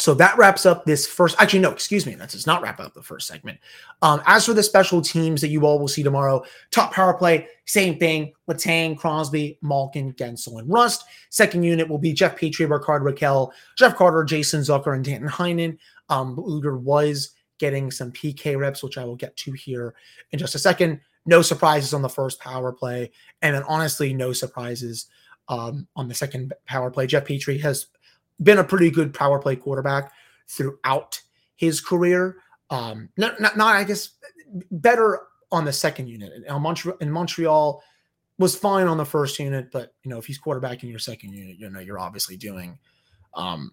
so 0.03 0.15
that 0.15 0.37
wraps 0.37 0.67
up 0.67 0.85
this 0.85 1.07
first. 1.07 1.41
Actually, 1.41 1.61
no, 1.61 1.71
excuse 1.71 2.07
me. 2.07 2.17
That 2.17 2.31
does 2.31 2.45
not 2.45 2.61
wrap 2.61 2.81
up 2.81 2.93
the 2.93 3.05
first 3.05 3.29
segment. 3.29 3.61
Um, 4.03 4.21
as 4.27 4.47
for 4.47 4.53
the 4.53 4.63
special 4.63 5.01
teams 5.01 5.41
that 5.41 5.51
you 5.51 5.65
all 5.65 5.79
will 5.79 5.87
see 5.87 6.03
tomorrow, 6.03 6.43
top 6.73 6.93
power 6.93 7.15
play, 7.15 7.47
same 7.67 8.01
thing. 8.01 8.33
Letang, 8.51 8.99
Crosby, 8.99 9.61
Malkin, 9.63 10.13
Guentzel, 10.15 10.59
and 10.59 10.69
Rust. 10.69 11.05
Second 11.31 11.63
unit 11.63 11.89
will 11.89 11.99
be 11.99 12.13
Jeff 12.13 12.37
Petry, 12.37 12.69
Rickard 12.69 13.03
Rakell, 13.03 13.53
Jeff 13.79 13.95
Carter, 13.95 14.25
Jason 14.25 14.63
Zucker, 14.63 14.97
and 14.97 15.05
Danton 15.05 15.29
Heinen. 15.29 15.79
Um, 16.09 16.35
Blueger 16.35 16.81
was 16.81 17.37
getting 17.59 17.93
some 17.93 18.11
PK 18.11 18.59
reps, 18.59 18.83
which 18.83 18.99
I 18.99 19.05
will 19.05 19.15
get 19.15 19.37
to 19.37 19.53
here 19.53 19.95
in 20.33 20.39
just 20.41 20.57
a 20.57 20.59
second. 20.59 21.01
No 21.27 21.43
surprises 21.43 21.95
on 21.95 22.03
the 22.03 22.09
first 22.09 22.41
power 22.41 22.73
play, 22.73 23.13
and 23.41 23.55
then 23.55 23.63
honestly, 23.69 24.13
no 24.13 24.33
surprises 24.33 25.07
um, 25.47 25.87
on 25.95 26.09
the 26.09 26.15
second 26.15 26.53
power 26.67 26.91
play. 26.91 27.07
Jeff 27.07 27.25
Petrie 27.25 27.59
has 27.59 27.87
been 28.43 28.59
a 28.59 28.65
pretty 28.65 28.91
good 28.91 29.15
power 29.15 29.39
play 29.39 29.57
quarterback 29.57 30.13
throughout 30.49 31.21
his 31.57 31.81
career. 31.81 32.37
Um, 32.71 33.09
not, 33.17 33.41
not, 33.41 33.57
not 33.57 33.77
I 33.77 33.85
guess, 33.85 34.11
better 34.71 35.21
on 35.51 35.65
the 35.65 35.73
second 35.73 36.09
unit. 36.09 36.33
In 36.47 36.63
Montreal, 36.63 36.97
in 37.01 37.11
Montreal, 37.11 37.83
was 38.39 38.57
fine 38.57 38.87
on 38.87 38.97
the 38.97 39.05
first 39.05 39.39
unit, 39.39 39.71
but 39.71 39.95
you 40.03 40.11
know, 40.11 40.19
if 40.19 40.27
he's 40.27 40.41
quarterbacking 40.41 40.91
your 40.91 40.99
second 40.99 41.33
unit, 41.33 41.59
you 41.59 41.69
know, 41.71 41.81
you're 41.81 41.99
obviously 41.99 42.37
doing 42.37 42.79
um, 43.35 43.73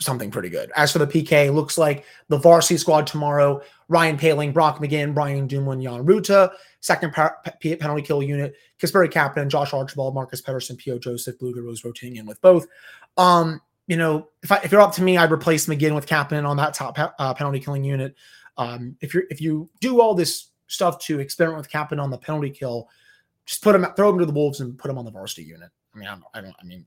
something 0.00 0.30
pretty 0.30 0.50
good. 0.50 0.70
As 0.76 0.92
for 0.92 0.98
the 0.98 1.06
PK, 1.06 1.52
looks 1.54 1.78
like 1.78 2.04
the 2.28 2.36
varsity 2.36 2.76
squad 2.76 3.06
tomorrow: 3.06 3.62
Ryan 3.88 4.18
Poehling, 4.18 4.52
Brock 4.52 4.78
McGinn, 4.78 5.14
Brian 5.14 5.46
Dumoulin, 5.46 5.82
Jan 5.82 6.04
Rutta. 6.04 6.52
Second 6.80 7.12
penalty 7.12 8.02
kill 8.02 8.22
unit: 8.22 8.54
Kasperi 8.80 9.10
Kapanen, 9.10 9.48
Josh 9.48 9.72
Archibald, 9.72 10.14
Marcus 10.14 10.42
Pettersson, 10.42 10.76
P.O. 10.76 10.98
Joseph, 10.98 11.38
Blueger 11.38 11.64
Rose 11.64 11.84
rotating 11.84 12.16
in 12.16 12.26
with 12.26 12.40
both. 12.42 12.66
Um, 13.16 13.60
you 13.86 13.96
know, 13.96 14.28
if 14.42 14.50
I, 14.50 14.56
if 14.58 14.72
you're 14.72 14.80
up 14.80 14.94
to 14.94 15.02
me, 15.02 15.16
I'd 15.16 15.32
replace 15.32 15.66
McGinn 15.66 15.94
with 15.94 16.06
Kapanen 16.06 16.46
on 16.46 16.56
that 16.56 16.74
top 16.74 16.98
uh, 16.98 17.34
penalty 17.34 17.60
killing 17.60 17.84
unit. 17.84 18.14
Um, 18.56 18.96
if 19.00 19.14
you're 19.14 19.24
if 19.30 19.40
you 19.40 19.70
do 19.80 20.00
all 20.00 20.14
this 20.14 20.48
stuff 20.66 20.98
to 21.00 21.20
experiment 21.20 21.58
with 21.58 21.70
Kapanen 21.70 22.02
on 22.02 22.10
the 22.10 22.18
penalty 22.18 22.50
kill, 22.50 22.88
just 23.44 23.62
put 23.62 23.74
him 23.74 23.86
throw 23.96 24.10
him 24.10 24.18
to 24.18 24.26
the 24.26 24.32
Wolves 24.32 24.60
and 24.60 24.76
put 24.76 24.90
him 24.90 24.98
on 24.98 25.04
the 25.04 25.10
varsity 25.10 25.44
unit. 25.44 25.70
I 25.94 25.98
mean, 25.98 26.08
I 26.08 26.12
don't, 26.12 26.24
I 26.34 26.40
don't. 26.40 26.56
I 26.60 26.64
mean, 26.64 26.84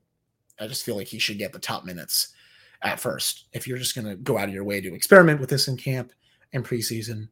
I 0.60 0.66
just 0.66 0.84
feel 0.84 0.96
like 0.96 1.06
he 1.06 1.18
should 1.18 1.38
get 1.38 1.52
the 1.52 1.58
top 1.58 1.84
minutes 1.84 2.34
at 2.82 3.00
first. 3.00 3.46
If 3.52 3.66
you're 3.66 3.78
just 3.78 3.94
going 3.94 4.06
to 4.06 4.16
go 4.16 4.36
out 4.36 4.48
of 4.48 4.54
your 4.54 4.64
way 4.64 4.80
to 4.80 4.94
experiment 4.94 5.40
with 5.40 5.48
this 5.48 5.68
in 5.68 5.76
camp 5.76 6.12
and 6.52 6.64
preseason, 6.64 7.28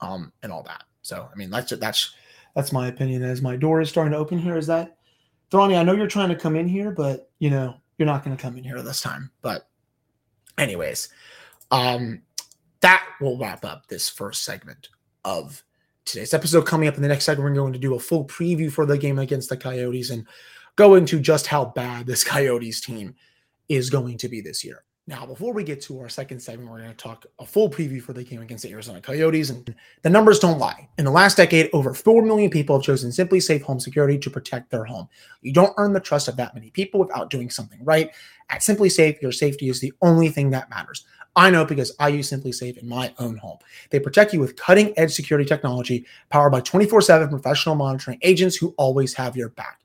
um, 0.00 0.32
and 0.42 0.50
all 0.50 0.62
that. 0.62 0.84
So, 1.02 1.28
I 1.30 1.36
mean, 1.36 1.50
that's 1.50 1.70
that's 1.76 2.14
that's 2.54 2.72
my 2.72 2.88
opinion. 2.88 3.22
As 3.22 3.42
my 3.42 3.56
door 3.56 3.82
is 3.82 3.90
starting 3.90 4.12
to 4.12 4.18
open 4.18 4.38
here, 4.38 4.56
is 4.56 4.66
that 4.68 4.96
Thronny? 5.50 5.76
I 5.76 5.82
know 5.82 5.92
you're 5.92 6.06
trying 6.06 6.30
to 6.30 6.36
come 6.36 6.56
in 6.56 6.66
here, 6.66 6.92
but 6.92 7.30
you 7.40 7.50
know 7.50 7.76
you're 7.98 8.06
not 8.06 8.24
going 8.24 8.36
to 8.36 8.42
come 8.42 8.56
in 8.56 8.64
here 8.64 8.80
this 8.82 9.00
time. 9.00 9.30
But, 9.42 9.68
anyways, 10.58 11.08
um, 11.70 12.22
that 12.80 13.04
will 13.20 13.38
wrap 13.38 13.64
up 13.64 13.86
this 13.86 14.08
first 14.08 14.44
segment 14.44 14.88
of 15.24 15.62
today's 16.04 16.34
episode. 16.34 16.66
Coming 16.66 16.88
up 16.88 16.96
in 16.96 17.02
the 17.02 17.08
next 17.08 17.24
segment, 17.24 17.48
we're 17.48 17.56
going 17.56 17.72
to 17.72 17.78
do 17.78 17.94
a 17.94 18.00
full 18.00 18.24
preview 18.26 18.70
for 18.70 18.86
the 18.86 18.98
game 18.98 19.18
against 19.18 19.48
the 19.48 19.56
Coyotes 19.56 20.10
and 20.10 20.26
go 20.76 20.94
into 20.94 21.20
just 21.20 21.46
how 21.46 21.64
bad 21.64 22.06
this 22.06 22.24
Coyotes 22.24 22.80
team 22.80 23.14
is 23.68 23.90
going 23.90 24.18
to 24.18 24.28
be 24.28 24.40
this 24.40 24.64
year. 24.64 24.84
Now, 25.06 25.26
before 25.26 25.52
we 25.52 25.64
get 25.64 25.82
to 25.82 26.00
our 26.00 26.08
second 26.08 26.40
segment, 26.40 26.70
we're 26.70 26.78
going 26.78 26.88
to 26.88 26.96
talk 26.96 27.26
a 27.38 27.44
full 27.44 27.68
preview 27.68 28.00
for 28.00 28.14
the 28.14 28.24
game 28.24 28.40
against 28.40 28.64
the 28.64 28.72
Arizona 28.72 29.02
Coyotes. 29.02 29.50
And 29.50 29.74
the 30.00 30.08
numbers 30.08 30.38
don't 30.38 30.58
lie. 30.58 30.88
In 30.96 31.04
the 31.04 31.10
last 31.10 31.36
decade, 31.36 31.68
over 31.74 31.92
4 31.92 32.22
million 32.22 32.50
people 32.50 32.76
have 32.76 32.86
chosen 32.86 33.10
SimpliSafe 33.10 33.60
Home 33.62 33.78
Security 33.78 34.16
to 34.16 34.30
protect 34.30 34.70
their 34.70 34.84
home. 34.84 35.06
You 35.42 35.52
don't 35.52 35.74
earn 35.76 35.92
the 35.92 36.00
trust 36.00 36.28
of 36.28 36.36
that 36.36 36.54
many 36.54 36.70
people 36.70 37.00
without 37.00 37.28
doing 37.28 37.50
something 37.50 37.84
right. 37.84 38.10
At 38.48 38.62
SimpliSafe, 38.62 39.20
your 39.20 39.32
safety 39.32 39.68
is 39.68 39.78
the 39.78 39.92
only 40.00 40.30
thing 40.30 40.48
that 40.50 40.70
matters. 40.70 41.04
I 41.36 41.50
know 41.50 41.66
because 41.66 41.92
I 41.98 42.08
use 42.08 42.30
SimpliSafe 42.30 42.78
in 42.78 42.88
my 42.88 43.12
own 43.18 43.36
home. 43.36 43.58
They 43.90 44.00
protect 44.00 44.32
you 44.32 44.40
with 44.40 44.56
cutting 44.56 44.98
edge 44.98 45.12
security 45.12 45.46
technology 45.46 46.06
powered 46.30 46.52
by 46.52 46.60
24 46.60 47.02
7 47.02 47.28
professional 47.28 47.74
monitoring 47.74 48.20
agents 48.22 48.56
who 48.56 48.74
always 48.78 49.12
have 49.14 49.36
your 49.36 49.50
back. 49.50 49.80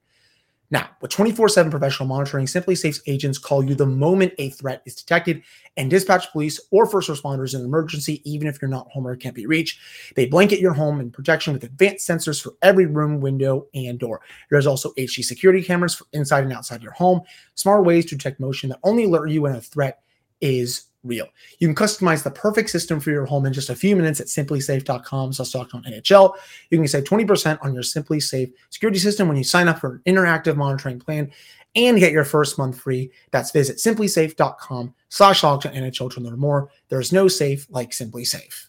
Now, 0.71 0.89
with 1.01 1.09
24 1.11 1.49
7 1.49 1.71
professional 1.71 2.07
monitoring, 2.07 2.45
SimpliSafe's 2.45 3.01
agents 3.07 3.39
call 3.39 3.63
you 3.63 3.73
the 3.73 3.85
moment 3.85 4.33
a 4.37 4.49
threat 4.51 4.83
is 4.85 4.95
detected 4.95 5.41
and 5.77 5.89
dispatch 5.89 6.31
police 6.31 6.59
or 6.71 6.85
first 6.85 7.09
responders 7.09 7.55
in 7.55 7.61
an 7.61 7.65
emergency, 7.65 8.21
even 8.29 8.47
if 8.47 8.61
you're 8.61 8.69
not 8.69 8.89
home 8.89 9.07
or 9.07 9.15
can't 9.15 9.35
be 9.35 9.47
reached. 9.47 9.79
They 10.15 10.27
blanket 10.27 10.59
your 10.59 10.73
home 10.73 10.99
in 10.99 11.09
protection 11.09 11.53
with 11.53 11.63
advanced 11.63 12.07
sensors 12.07 12.41
for 12.41 12.53
every 12.61 12.85
room, 12.85 13.19
window, 13.19 13.67
and 13.73 13.97
door. 13.97 14.21
There's 14.51 14.67
also 14.67 14.91
HD 14.93 15.23
security 15.23 15.63
cameras 15.63 15.95
for 15.95 16.05
inside 16.13 16.43
and 16.43 16.53
outside 16.53 16.83
your 16.83 16.93
home, 16.93 17.21
smart 17.55 17.83
ways 17.83 18.05
to 18.07 18.15
detect 18.15 18.39
motion 18.39 18.69
that 18.69 18.79
only 18.83 19.05
alert 19.05 19.29
you 19.31 19.41
when 19.41 19.55
a 19.55 19.61
threat 19.61 20.01
is 20.41 20.88
real. 21.03 21.27
You 21.59 21.67
can 21.67 21.75
customize 21.75 22.23
the 22.23 22.31
perfect 22.31 22.69
system 22.69 22.99
for 22.99 23.11
your 23.11 23.25
home 23.25 23.45
in 23.45 23.53
just 23.53 23.69
a 23.69 23.75
few 23.75 23.95
minutes 23.95 24.19
at 24.19 24.27
simplisafe.com 24.27 25.33
slash 25.33 25.51
NHL. 25.51 26.33
You 26.69 26.77
can 26.77 26.87
save 26.87 27.03
20% 27.05 27.57
on 27.61 27.73
your 27.73 27.83
SimpliSafe 27.83 28.51
security 28.69 28.99
system 28.99 29.27
when 29.27 29.37
you 29.37 29.43
sign 29.43 29.67
up 29.67 29.79
for 29.79 30.01
an 30.05 30.13
interactive 30.13 30.55
monitoring 30.55 30.99
plan 30.99 31.31
and 31.75 31.99
get 31.99 32.11
your 32.11 32.25
first 32.25 32.57
month 32.57 32.79
free. 32.79 33.11
That's 33.31 33.51
visit 33.51 33.77
simplisafe.com 33.77 34.93
slash 35.09 35.41
NHL 35.41 36.11
to 36.13 36.19
learn 36.19 36.39
more. 36.39 36.69
There's 36.89 37.11
no 37.11 37.27
safe 37.27 37.67
like 37.69 37.91
SimpliSafe. 37.91 38.65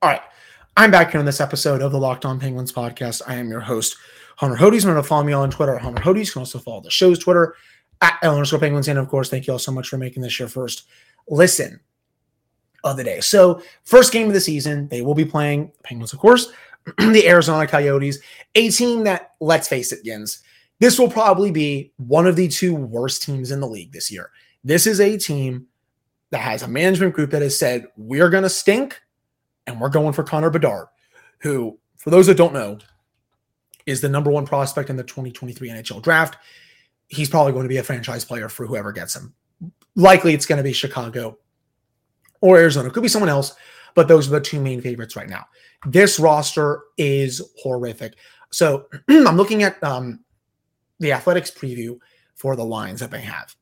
All 0.00 0.10
right. 0.10 0.22
I'm 0.76 0.90
back 0.90 1.10
here 1.10 1.20
on 1.20 1.26
this 1.26 1.40
episode 1.40 1.82
of 1.82 1.92
the 1.92 1.98
Locked 1.98 2.24
On 2.24 2.40
Penguins 2.40 2.72
podcast. 2.72 3.20
I 3.26 3.34
am 3.34 3.50
your 3.50 3.60
host, 3.60 3.94
Hunter 4.36 4.56
Hodes. 4.56 4.80
Remember 4.80 5.02
to 5.02 5.06
follow 5.06 5.22
me 5.22 5.34
on 5.34 5.50
Twitter 5.50 5.76
at 5.76 5.82
Hunter 5.82 6.02
Hodes. 6.02 6.26
You 6.26 6.32
can 6.32 6.40
also 6.40 6.58
follow 6.58 6.80
the 6.80 6.90
show's 6.90 7.18
Twitter 7.18 7.54
at 8.02 8.18
Eleanor 8.22 8.58
Penguins. 8.58 8.88
And 8.88 8.98
of 8.98 9.08
course, 9.08 9.30
thank 9.30 9.46
you 9.46 9.54
all 9.54 9.58
so 9.58 9.72
much 9.72 9.88
for 9.88 9.96
making 9.96 10.22
this 10.22 10.38
your 10.38 10.48
first 10.48 10.88
listen 11.28 11.80
of 12.84 12.96
the 12.96 13.04
day. 13.04 13.20
So, 13.20 13.62
first 13.84 14.12
game 14.12 14.26
of 14.26 14.34
the 14.34 14.40
season, 14.40 14.88
they 14.88 15.00
will 15.00 15.14
be 15.14 15.24
playing 15.24 15.72
Penguins, 15.84 16.12
of 16.12 16.18
course, 16.18 16.52
the 16.98 17.26
Arizona 17.26 17.66
Coyotes, 17.66 18.18
a 18.56 18.70
team 18.70 19.04
that, 19.04 19.34
let's 19.40 19.68
face 19.68 19.92
it, 19.92 20.00
Yins, 20.04 20.42
this 20.80 20.98
will 20.98 21.10
probably 21.10 21.52
be 21.52 21.92
one 21.96 22.26
of 22.26 22.34
the 22.34 22.48
two 22.48 22.74
worst 22.74 23.22
teams 23.22 23.52
in 23.52 23.60
the 23.60 23.68
league 23.68 23.92
this 23.92 24.10
year. 24.10 24.30
This 24.64 24.86
is 24.88 25.00
a 25.00 25.16
team 25.16 25.68
that 26.30 26.40
has 26.40 26.62
a 26.62 26.68
management 26.68 27.14
group 27.14 27.30
that 27.30 27.42
has 27.42 27.56
said, 27.56 27.86
we're 27.96 28.30
going 28.30 28.42
to 28.42 28.48
stink 28.48 29.00
and 29.68 29.80
we're 29.80 29.88
going 29.88 30.12
for 30.12 30.24
Connor 30.24 30.50
Bedard, 30.50 30.88
who, 31.38 31.78
for 31.98 32.10
those 32.10 32.26
that 32.26 32.36
don't 32.36 32.52
know, 32.54 32.78
is 33.86 34.00
the 34.00 34.08
number 34.08 34.30
one 34.30 34.46
prospect 34.46 34.90
in 34.90 34.96
the 34.96 35.04
2023 35.04 35.68
NHL 35.68 36.02
draft 36.02 36.36
he's 37.12 37.28
probably 37.28 37.52
going 37.52 37.64
to 37.64 37.68
be 37.68 37.76
a 37.76 37.82
franchise 37.82 38.24
player 38.24 38.48
for 38.48 38.66
whoever 38.66 38.90
gets 38.90 39.14
him. 39.14 39.34
Likely 39.94 40.32
it's 40.32 40.46
going 40.46 40.56
to 40.56 40.62
be 40.62 40.72
Chicago 40.72 41.38
or 42.40 42.56
Arizona. 42.56 42.88
It 42.88 42.94
could 42.94 43.02
be 43.02 43.08
someone 43.08 43.28
else, 43.28 43.54
but 43.94 44.08
those 44.08 44.28
are 44.28 44.30
the 44.30 44.40
two 44.40 44.60
main 44.60 44.80
favorites 44.80 45.14
right 45.14 45.28
now. 45.28 45.44
This 45.86 46.18
roster 46.18 46.84
is 46.96 47.42
horrific. 47.58 48.14
So 48.50 48.86
I'm 49.10 49.36
looking 49.36 49.62
at 49.62 49.82
um, 49.84 50.20
the 51.00 51.12
athletics 51.12 51.50
preview 51.50 51.98
for 52.34 52.56
the 52.56 52.64
lines 52.64 53.00
that 53.00 53.10
they 53.10 53.20
have. 53.20 53.54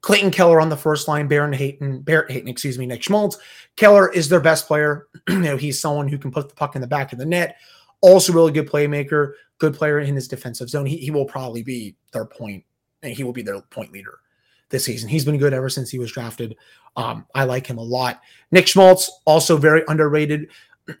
Clayton 0.00 0.30
Keller 0.30 0.60
on 0.60 0.68
the 0.68 0.76
first 0.76 1.08
line, 1.08 1.26
Baron 1.26 1.52
Hayton, 1.52 2.00
Barrett 2.02 2.30
Hayton, 2.30 2.48
excuse 2.48 2.78
me, 2.78 2.86
Nick 2.86 3.02
Schmaltz. 3.02 3.38
Keller 3.76 4.12
is 4.12 4.28
their 4.28 4.40
best 4.40 4.68
player. 4.68 5.08
you 5.28 5.40
know, 5.40 5.56
he's 5.56 5.80
someone 5.80 6.06
who 6.06 6.18
can 6.18 6.30
put 6.30 6.48
the 6.48 6.54
puck 6.54 6.76
in 6.76 6.80
the 6.80 6.86
back 6.86 7.12
of 7.12 7.18
the 7.18 7.26
net. 7.26 7.56
Also, 8.02 8.32
really 8.32 8.52
good 8.52 8.68
playmaker, 8.68 9.32
good 9.58 9.74
player 9.74 9.98
in 9.98 10.14
his 10.14 10.28
defensive 10.28 10.68
zone. 10.68 10.86
He, 10.86 10.98
he 10.98 11.10
will 11.10 11.24
probably 11.24 11.62
be 11.62 11.96
their 12.12 12.26
point 12.26 12.64
and 13.04 13.12
he 13.12 13.22
will 13.22 13.32
be 13.32 13.42
their 13.42 13.60
point 13.60 13.92
leader 13.92 14.18
this 14.70 14.84
season. 14.84 15.08
He's 15.08 15.24
been 15.24 15.38
good 15.38 15.52
ever 15.52 15.68
since 15.68 15.90
he 15.90 15.98
was 15.98 16.10
drafted. 16.10 16.56
Um, 16.96 17.26
I 17.34 17.44
like 17.44 17.66
him 17.66 17.78
a 17.78 17.82
lot. 17.82 18.20
Nick 18.50 18.66
Schmaltz, 18.66 19.10
also 19.26 19.56
very 19.56 19.82
underrated. 19.86 20.48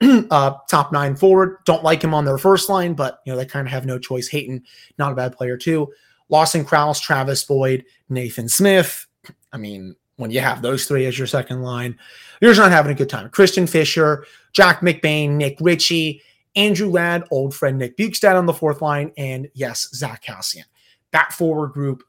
uh, 0.30 0.54
top 0.68 0.92
nine 0.92 1.16
forward. 1.16 1.58
Don't 1.64 1.82
like 1.82 2.02
him 2.02 2.14
on 2.14 2.24
their 2.24 2.38
first 2.38 2.68
line, 2.68 2.94
but 2.94 3.20
you 3.24 3.32
know 3.32 3.36
they 3.36 3.46
kind 3.46 3.66
of 3.66 3.72
have 3.72 3.86
no 3.86 3.98
choice. 3.98 4.28
Hayton, 4.28 4.62
not 4.98 5.12
a 5.12 5.16
bad 5.16 5.36
player 5.36 5.56
too. 5.56 5.92
Lawson 6.28 6.64
Crouse, 6.64 7.00
Travis 7.00 7.44
Boyd, 7.44 7.84
Nathan 8.08 8.48
Smith. 8.48 9.06
I 9.52 9.56
mean, 9.56 9.94
when 10.16 10.30
you 10.30 10.40
have 10.40 10.62
those 10.62 10.86
three 10.86 11.04
as 11.06 11.18
your 11.18 11.26
second 11.26 11.62
line, 11.62 11.98
you're 12.40 12.50
just 12.50 12.60
not 12.60 12.72
having 12.72 12.92
a 12.92 12.94
good 12.94 13.10
time. 13.10 13.28
Christian 13.28 13.66
Fischer, 13.66 14.24
Jack 14.52 14.80
McBain, 14.80 15.32
Nick 15.32 15.58
Ritchie, 15.60 16.22
Andrew 16.56 16.88
Ladd, 16.88 17.24
old 17.30 17.54
friend 17.54 17.78
Nick 17.78 17.96
Bjugstad 17.98 18.36
on 18.36 18.46
the 18.46 18.54
fourth 18.54 18.80
line, 18.80 19.12
and 19.18 19.48
yes, 19.52 19.88
Zach 19.94 20.24
Kassian 20.24 20.64
that 21.14 21.32
forward 21.32 21.72
group 21.72 22.02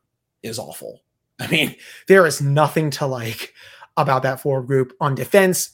is 0.44 0.60
awful. 0.60 1.02
I 1.40 1.48
mean, 1.48 1.76
there 2.08 2.26
is 2.26 2.42
nothing 2.42 2.90
to 2.92 3.06
like 3.06 3.54
about 3.96 4.24
that 4.24 4.42
forward 4.42 4.68
group 4.68 4.94
on 5.00 5.16
defense. 5.16 5.72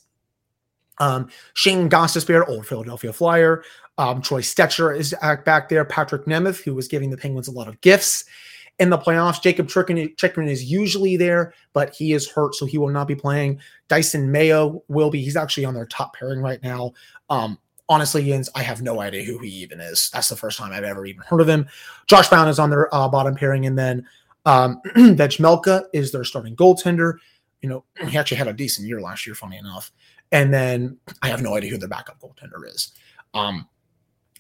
Um, 1.00 1.30
Shane 1.56 1.90
Gostisbehere, 1.90 2.48
old 2.48 2.68
Philadelphia 2.68 3.12
Flyer. 3.12 3.64
Um, 3.98 4.22
Troy 4.22 4.42
Stecher 4.42 4.96
is 4.96 5.16
back 5.46 5.70
there. 5.70 5.86
Patrick 5.86 6.26
Nemeth, 6.26 6.64
who 6.64 6.76
was 6.76 6.88
giving 6.88 7.10
the 7.10 7.18
Penguins 7.18 7.48
a 7.48 7.52
lot 7.52 7.68
of 7.68 7.80
gifts 7.82 8.26
in 8.80 8.90
the 8.90 8.98
playoffs. 8.98 9.42
Jacob 9.42 9.68
Chychrun 9.68 10.48
is 10.48 10.64
usually 10.64 11.16
there, 11.16 11.54
but 11.74 11.94
he 11.94 12.14
is 12.14 12.30
hurt, 12.30 12.56
so 12.56 12.66
he 12.66 12.78
will 12.78 12.90
not 12.90 13.08
be 13.08 13.16
playing. 13.16 13.60
Dysin 13.90 14.28
Mayo 14.28 14.84
will 14.90 15.10
be. 15.10 15.22
He's 15.22 15.38
actually 15.38 15.66
on 15.66 15.74
their 15.74 15.86
top 15.86 16.16
pairing 16.16 16.42
right 16.42 16.62
now. 16.64 16.92
Um, 17.30 17.58
honestly, 17.92 18.24
Jens, 18.24 18.50
I 18.56 18.64
have 18.64 18.82
no 18.82 19.02
idea 19.02 19.24
who 19.24 19.38
he 19.40 19.50
even 19.50 19.82
is. 19.82 20.10
That's 20.14 20.30
the 20.30 20.36
first 20.38 20.58
time 20.58 20.72
I've 20.72 20.86
ever 20.86 21.06
even 21.06 21.24
heard 21.24 21.42
of 21.42 21.50
him. 21.50 21.68
Josh 22.08 22.30
Brown 22.30 22.48
is 22.48 22.58
on 22.58 22.70
their 22.70 22.94
uh, 22.96 23.10
bottom 23.10 23.36
pairing, 23.36 23.66
and 23.66 23.78
then 23.78 24.08
um, 24.46 24.82
Vejmelka 24.96 25.84
is 25.94 26.10
their 26.14 26.24
starting 26.24 26.56
goaltender. 26.56 27.16
You 27.62 27.68
know, 27.68 27.84
he 28.08 28.18
actually 28.18 28.38
had 28.38 28.48
a 28.48 28.54
decent 28.54 28.88
year 28.88 29.02
last 29.02 29.28
year, 29.28 29.36
funny 29.36 29.58
enough. 29.58 29.92
And 30.32 30.54
then 30.54 30.98
I 31.22 31.28
have 31.28 31.42
no 31.42 31.56
idea 31.56 31.70
who 31.70 31.78
their 31.78 31.90
backup 31.90 32.22
goaltender 32.22 32.66
is. 32.66 32.94
Um, 33.34 33.68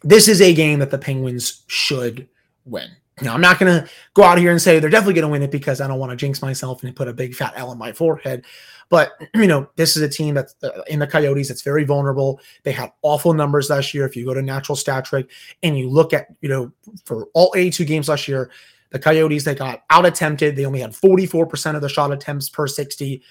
this 0.01 0.29
is 0.29 0.41
a 0.41 0.53
game 0.53 0.79
that 0.79 0.89
the 0.89 0.98
Penguins 0.98 1.65
should 1.67 2.29
win. 2.63 2.89
Now, 3.22 3.34
I'm 3.34 3.41
not 3.41 3.60
going 3.60 3.84
to 3.84 3.89
go 4.13 4.24
out 4.24 4.38
here 4.38 4.51
and 4.51 4.62
say 4.62 4.79
they're 4.79 4.89
definitely 4.89 5.15
going 5.15 5.27
to 5.27 5.31
win 5.31 5.43
it 5.43 5.51
because 5.51 5.81
I 5.81 5.88
don't 5.88 6.00
want 6.00 6.12
to 6.12 6.15
jinx 6.15 6.41
myself 6.41 6.84
and 6.84 6.96
put 6.96 7.10
a 7.10 7.13
big 7.13 7.36
fat 7.36 7.53
L 7.58 7.70
on 7.70 7.77
my 7.77 7.91
forehead. 7.91 8.46
But, 8.91 9.13
you 9.33 9.48
know, 9.48 9.67
this 9.77 9.98
is 9.98 10.03
a 10.03 10.10
team 10.10 10.36
that's 10.36 10.53
uh, 10.62 10.83
in 10.88 11.00
the 11.00 11.07
Coyotes 11.07 11.48
that's 11.48 11.63
very 11.63 11.83
vulnerable. 11.83 12.39
They 12.62 12.74
had 12.74 12.91
awful 13.01 13.33
numbers 13.33 13.71
last 13.71 13.95
year. 13.95 14.05
If 14.05 14.15
you 14.15 14.25
go 14.25 14.36
to 14.36 14.41
natural 14.43 14.75
stat 14.75 15.05
trick 15.05 15.31
and 15.63 15.75
you 15.75 15.89
look 15.89 16.13
at, 16.13 16.27
you 16.41 16.50
know, 16.50 16.71
for 17.05 17.25
all 17.33 17.51
82 17.55 17.86
games 17.86 18.07
last 18.07 18.27
year, 18.27 18.51
the 18.91 19.00
Coyotes, 19.00 19.45
they 19.45 19.55
got 19.55 19.83
out 19.89 20.05
attempted. 20.05 20.55
They 20.55 20.65
only 20.65 20.81
had 20.81 20.91
44% 20.91 21.75
of 21.75 21.81
the 21.81 21.89
shot 21.89 22.12
attempts 22.12 22.50
per 22.50 22.67
60 22.67 23.24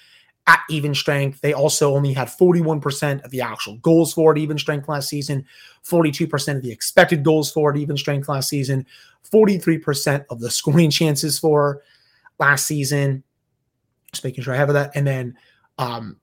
at 0.47 0.61
even 0.69 0.95
strength. 0.95 1.39
They 1.41 1.53
also 1.53 1.95
only 1.95 2.13
had 2.13 2.27
41% 2.27 3.23
of 3.23 3.29
the 3.29 3.41
actual 3.41 3.77
goals 3.77 4.13
for 4.13 4.31
at 4.31 4.39
even 4.39 4.57
strength 4.57 4.89
last 4.89 5.07
season, 5.07 5.45
42% 5.85 6.55
of 6.55 6.63
the 6.63 6.71
expected 6.71 7.23
goals 7.23 7.51
for 7.51 7.71
at 7.71 7.77
even 7.77 7.95
strength 7.95 8.27
last 8.27 8.49
season, 8.49 8.87
43% 9.31 10.25
of 10.31 10.39
the 10.39 10.49
scoring 10.51 10.89
chances 10.89 11.37
for 11.37 11.83
last 12.39 12.65
season. 12.65 13.23
Just 14.11 14.23
making 14.23 14.43
sure 14.43 14.55
I 14.55 14.57
have 14.57 14.73
that. 14.73 14.91
And 14.95 15.05
then, 15.05 15.37
um, 15.77 16.17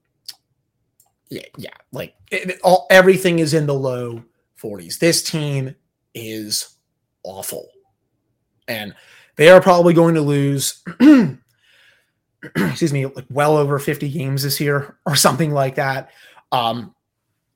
yeah, 1.29 1.43
yeah, 1.57 1.75
like 1.91 2.15
it, 2.31 2.59
all 2.63 2.87
everything 2.89 3.39
is 3.39 3.53
in 3.53 3.67
the 3.67 3.73
low 3.73 4.23
40s. 4.61 4.99
This 4.99 5.23
team 5.23 5.75
is 6.13 6.75
awful. 7.23 7.67
And 8.67 8.93
they 9.35 9.49
are 9.49 9.61
probably 9.61 9.93
going 9.93 10.15
to 10.15 10.21
lose, 10.21 10.83
excuse 12.55 12.93
me, 12.93 13.05
like 13.05 13.25
well 13.29 13.57
over 13.57 13.79
50 13.79 14.09
games 14.09 14.43
this 14.43 14.59
year 14.59 14.97
or 15.05 15.15
something 15.15 15.51
like 15.51 15.75
that. 15.75 16.09
Um, 16.51 16.95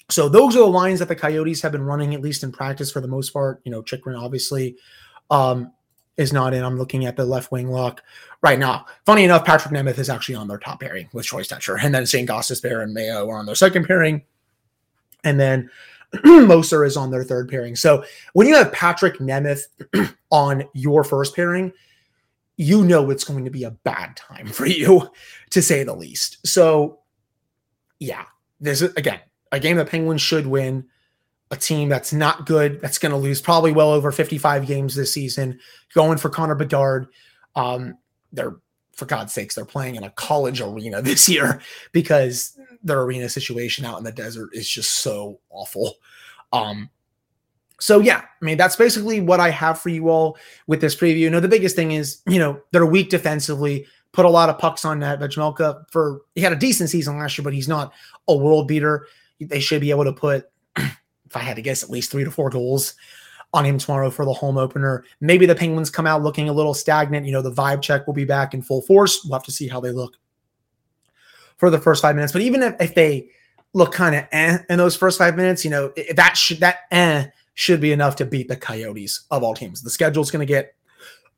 so 0.09 0.29
those 0.29 0.55
are 0.55 0.59
the 0.59 0.65
lines 0.65 1.00
that 1.00 1.07
the 1.07 1.15
Coyotes 1.15 1.62
have 1.62 1.71
been 1.71 1.83
running, 1.83 2.13
at 2.13 2.21
least 2.21 2.43
in 2.43 2.51
practice 2.51 2.91
for 2.91 3.01
the 3.01 3.07
most 3.07 3.31
part. 3.31 3.62
You 3.63 3.71
know, 3.71 3.81
Chychrun 3.81 4.15
obviously 4.15 4.77
um, 5.29 5.71
is 6.17 6.34
not 6.34 6.53
in. 6.53 6.63
I'm 6.63 6.77
looking 6.77 7.05
at 7.05 7.15
the 7.15 7.25
left 7.25 7.51
wing 7.51 7.70
lock 7.70 8.01
right 8.41 8.60
now. 8.60 8.86
Funny 9.05 9.24
enough, 9.24 9.46
Patrick 9.46 9.74
Nemeth 9.74 9.98
is 9.98 10.10
actually 10.10 10.36
on 10.36 10.48
their 10.48 10.60
top 10.60 10.82
pairing 10.82 11.10
with 11.13 11.25
Troy 11.25 11.41
Stecher, 11.41 11.77
and 11.82 11.93
then 11.93 12.05
St. 12.05 12.27
Shane 12.27 12.36
Gostisbehere 12.36 12.84
and 12.84 12.93
Mayo 12.93 13.27
are 13.29 13.38
on 13.38 13.46
their 13.46 13.55
second 13.55 13.86
pairing, 13.86 14.22
and 15.24 15.39
then 15.39 15.70
Moser 16.24 16.84
is 16.84 16.98
on 16.98 17.12
their 17.12 17.24
third 17.24 17.50
pairing. 17.50 17.75
So 17.75 18.03
when 18.34 18.48
you 18.48 18.55
have 18.55 18.72
Patrick 18.72 19.17
Nemeth 19.17 19.63
on 20.29 20.63
your 20.74 21.03
first 21.03 21.36
pairing, 21.36 21.74
you 22.58 22.84
know 22.84 23.10
it's 23.10 23.24
going 23.24 23.46
to 23.46 23.51
be 23.51 23.63
a 23.63 23.72
bad 23.72 24.15
time 24.15 24.48
for 24.48 24.67
you, 24.67 25.10
to 25.50 25.62
say 25.62 25.84
the 25.84 25.96
least. 25.96 26.46
So, 26.46 27.00
yeah, 28.00 28.25
this 28.60 28.82
is 28.82 28.93
again 28.96 29.20
a 29.51 29.60
game 29.60 29.77
the 29.77 29.86
Penguins 29.86 30.22
should 30.22 30.46
win. 30.46 30.86
A 31.53 31.55
team 31.55 31.88
that's 31.88 32.12
not 32.12 32.48
good, 32.48 32.81
that's 32.81 32.98
going 32.98 33.12
to 33.12 33.17
lose 33.17 33.39
probably 33.39 33.72
well 33.72 33.91
over 33.91 34.12
55 34.12 34.65
games 34.65 34.95
this 34.95 35.13
season. 35.13 35.60
Going 35.93 36.17
for 36.17 36.29
Connor 36.29 36.55
Bedard. 36.55 37.05
Um, 37.55 38.00
they're 38.31 38.55
for 38.93 39.05
God's 39.05 39.33
sakes, 39.33 39.55
they're 39.55 39.66
playing 39.66 39.96
in 39.96 40.03
a 40.03 40.09
college 40.11 40.61
arena 40.61 41.01
this 41.03 41.29
year 41.29 41.61
because 41.92 42.57
their 42.83 43.01
arena 43.01 43.29
situation 43.29 43.85
out 43.85 43.98
in 43.98 44.03
the 44.03 44.11
desert 44.11 44.50
is 44.53 44.68
just 44.68 45.00
so 45.01 45.39
awful. 45.50 45.96
Um, 46.51 46.89
so 47.79 48.00
yeah, 48.00 48.22
I 48.42 48.46
mean 48.46 48.57
that's 48.57 48.75
basically 48.75 49.20
what 49.20 49.39
I 49.39 49.50
have 49.50 49.79
for 49.79 49.89
you 49.89 50.09
all 50.09 50.37
with 50.68 50.81
this 50.81 50.96
preview. 50.96 51.20
You 51.20 51.29
know, 51.29 51.39
the 51.39 51.48
biggest 51.48 51.75
thing 51.75 51.92
is, 51.92 52.22
you 52.27 52.39
know, 52.39 52.61
they're 52.72 52.85
weak 52.85 53.09
defensively, 53.09 53.85
put 54.11 54.25
a 54.25 54.29
lot 54.29 54.50
of 54.50 54.57
pucks 54.57 54.85
on 54.85 55.00
net. 55.00 55.20
Vejmelka 55.20 55.83
for 55.92 56.22
he 56.35 56.42
had 56.42 56.53
a 56.53 56.57
decent 56.57 56.89
season 56.89 57.18
last 57.18 57.37
year, 57.37 57.44
but 57.44 57.53
he's 57.53 57.68
not 57.68 57.94
a 58.27 58.35
world 58.35 58.68
beater. 58.68 59.07
They 59.39 59.59
should 59.59 59.81
be 59.81 59.89
able 59.89 60.05
to 60.05 60.13
put, 60.13 60.50
if 61.33 61.37
I 61.41 61.43
had 61.43 61.55
to 61.55 61.61
guess, 61.61 61.83
at 61.83 61.89
least 61.89 62.11
three 62.11 62.24
to 62.24 62.31
four 62.31 62.50
goals 62.50 62.93
on 63.53 63.65
him 63.65 63.77
tomorrow 63.77 64.09
for 64.09 64.24
the 64.24 64.33
home 64.33 64.57
opener. 64.57 65.03
Maybe 65.19 65.46
the 65.46 65.55
Penguins 65.55 65.89
come 65.89 66.05
out 66.05 66.24
looking 66.24 66.48
a 66.48 66.53
little 66.53 66.74
stagnant. 66.74 67.25
You 67.25 67.31
know, 67.31 67.41
the 67.41 67.51
vibe 67.51 67.81
check 67.81 68.05
will 68.05 68.13
be 68.13 68.25
back 68.25 68.53
in 68.53 68.61
full 68.61 68.81
force. 68.81 69.24
We'll 69.24 69.33
have 69.33 69.43
to 69.43 69.51
see 69.51 69.67
how 69.67 69.79
they 69.79 69.91
look 69.91 70.15
for 71.57 71.69
the 71.69 71.79
first 71.79 72.01
five 72.01 72.15
minutes. 72.15 72.33
But 72.33 72.43
even 72.43 72.61
if, 72.61 72.75
if 72.79 72.96
they 72.96 73.29
look 73.74 73.91
kind 73.91 74.15
of 74.15 74.25
eh 74.31 74.59
in 74.69 74.77
those 74.77 74.96
first 74.96 75.17
five 75.17 75.35
minutes, 75.35 75.63
you 75.63 75.72
know, 75.72 75.91
that 76.15 76.37
should 76.37 76.59
that 76.59 76.81
eh 76.91 77.25
should 77.55 77.81
be 77.81 77.91
enough 77.91 78.15
to 78.17 78.25
beat 78.25 78.48
the 78.48 78.55
Coyotes 78.55 79.25
of 79.31 79.43
all 79.43 79.55
teams. 79.55 79.81
The 79.81 79.89
schedule 79.89 80.24
is 80.24 80.31
going 80.31 80.46
to 80.46 80.51
get 80.51 80.75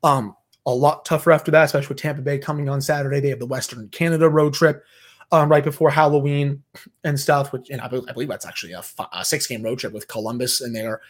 um, 0.02 0.34
a 0.66 0.74
lot 0.74 1.04
tougher 1.04 1.32
after 1.32 1.50
that, 1.50 1.64
especially 1.64 1.88
with 1.88 1.98
Tampa 1.98 2.22
Bay 2.22 2.38
coming 2.38 2.68
on 2.68 2.80
Saturday. 2.80 3.20
They 3.20 3.30
have 3.30 3.38
the 3.38 3.46
Western 3.46 3.88
Canada 3.88 4.28
road 4.28 4.54
trip 4.54 4.84
um, 5.32 5.48
right 5.48 5.64
before 5.64 5.90
Halloween 5.90 6.62
and 7.04 7.18
stuff, 7.18 7.52
which 7.52 7.70
and 7.70 7.80
I, 7.80 7.88
believe, 7.88 8.08
I 8.08 8.12
believe 8.12 8.28
that's 8.28 8.46
actually 8.46 8.72
a, 8.72 8.82
a 9.12 9.24
six 9.24 9.46
game 9.46 9.62
road 9.62 9.78
trip 9.78 9.92
with 9.92 10.08
Columbus 10.08 10.60
in 10.60 10.72
there. 10.72 11.00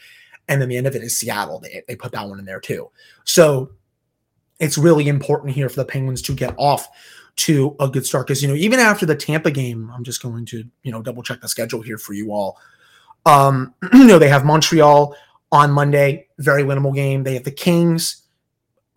And 0.49 0.61
then 0.61 0.69
the 0.69 0.77
end 0.77 0.87
of 0.87 0.95
it 0.95 1.03
is 1.03 1.19
Seattle. 1.19 1.59
They, 1.59 1.83
they 1.89 1.97
put 1.97 2.13
that 2.13 2.29
one 2.29 2.39
in 2.39 2.45
there 2.45 2.61
too. 2.61 2.91
So 3.25 3.71
it's 4.59 4.79
really 4.79 5.09
important 5.09 5.55
here 5.55 5.69
for 5.69 5.77
the 5.77 5.85
Penguins 5.85 6.23
to 6.23 6.33
get 6.33 6.55
off 6.57 6.89
to 7.37 7.77
a 7.81 7.89
good 7.89 8.07
start 8.07 8.27
because 8.27 8.41
you 8.41 8.49
know 8.49 8.55
even 8.55 8.81
after 8.81 9.05
the 9.05 9.15
Tampa 9.15 9.51
game, 9.51 9.91
I'm 9.95 10.05
just 10.05 10.23
going 10.23 10.47
to 10.47 10.65
you 10.83 10.93
know 10.93 11.03
double 11.03 11.23
check 11.23 11.41
the 11.41 11.49
schedule 11.49 11.83
here 11.83 11.99
for 11.99 12.15
you 12.15 12.33
all. 12.33 12.59
Um, 13.27 13.75
you 13.93 14.07
know, 14.07 14.19
they 14.19 14.29
have 14.29 14.45
Montreal 14.45 15.15
on 15.53 15.71
Monday, 15.71 16.29
very 16.39 16.63
winnable 16.63 16.95
game. 16.95 17.25
They 17.25 17.35
have 17.35 17.45
the 17.45 17.51
Kings, 17.51 18.23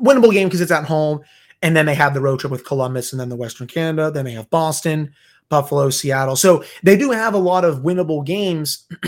winnable 0.01 0.32
game 0.32 0.47
because 0.47 0.62
it's 0.62 0.71
at 0.71 0.86
home. 0.86 1.21
And 1.62 1.76
then 1.76 1.86
they 1.86 1.95
have 1.95 2.13
the 2.13 2.22
road 2.22 2.39
trip 2.39 2.52
with 2.52 2.65
Columbus 2.65 3.12
and 3.12 3.19
then 3.19 3.30
the 3.30 3.36
Western 3.36 3.67
Canada. 3.67 4.12
Then 4.12 4.26
they 4.26 4.32
have 4.32 4.50
Boston, 4.50 5.13
Buffalo, 5.50 5.89
Seattle. 5.89 6.36
So 6.36 6.63
they 6.84 6.95
do 6.95 7.12
have 7.12 7.34
a 7.34 7.39
lot 7.39 7.65
of 7.65 7.80
winnable 7.80 8.26
games 8.26 8.88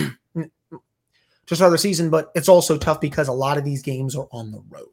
to 1.45 1.55
start 1.55 1.71
the 1.71 1.77
season, 1.77 2.09
but 2.09 2.31
it's 2.35 2.49
also 2.49 2.77
tough 2.77 2.99
because 2.99 3.27
a 3.27 3.33
lot 3.33 3.57
of 3.57 3.63
these 3.63 3.81
games 3.81 4.15
are 4.15 4.27
on 4.31 4.51
the 4.51 4.63
road. 4.69 4.87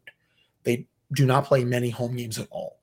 They 0.63 0.87
do 1.13 1.27
not 1.27 1.45
play 1.45 1.65
many 1.65 1.91
home 1.91 2.17
games 2.17 2.39
at 2.39 2.49
all 2.51 2.79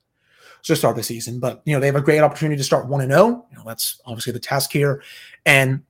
to 0.64 0.76
start 0.76 0.96
the 0.96 1.04
season. 1.04 1.40
But 1.40 1.62
you 1.66 1.74
know, 1.74 1.80
they 1.80 1.86
have 1.86 1.96
a 1.96 2.02
great 2.02 2.20
opportunity 2.20 2.58
to 2.58 2.64
start 2.64 2.88
one 2.88 3.02
and 3.02 3.12
zero. 3.12 3.24
Oh. 3.24 3.46
You 3.52 3.58
know, 3.58 3.64
that's 3.66 4.02
obviously 4.06 4.34
the 4.34 4.40
task 4.40 4.72
here. 4.72 5.02
And 5.46 5.84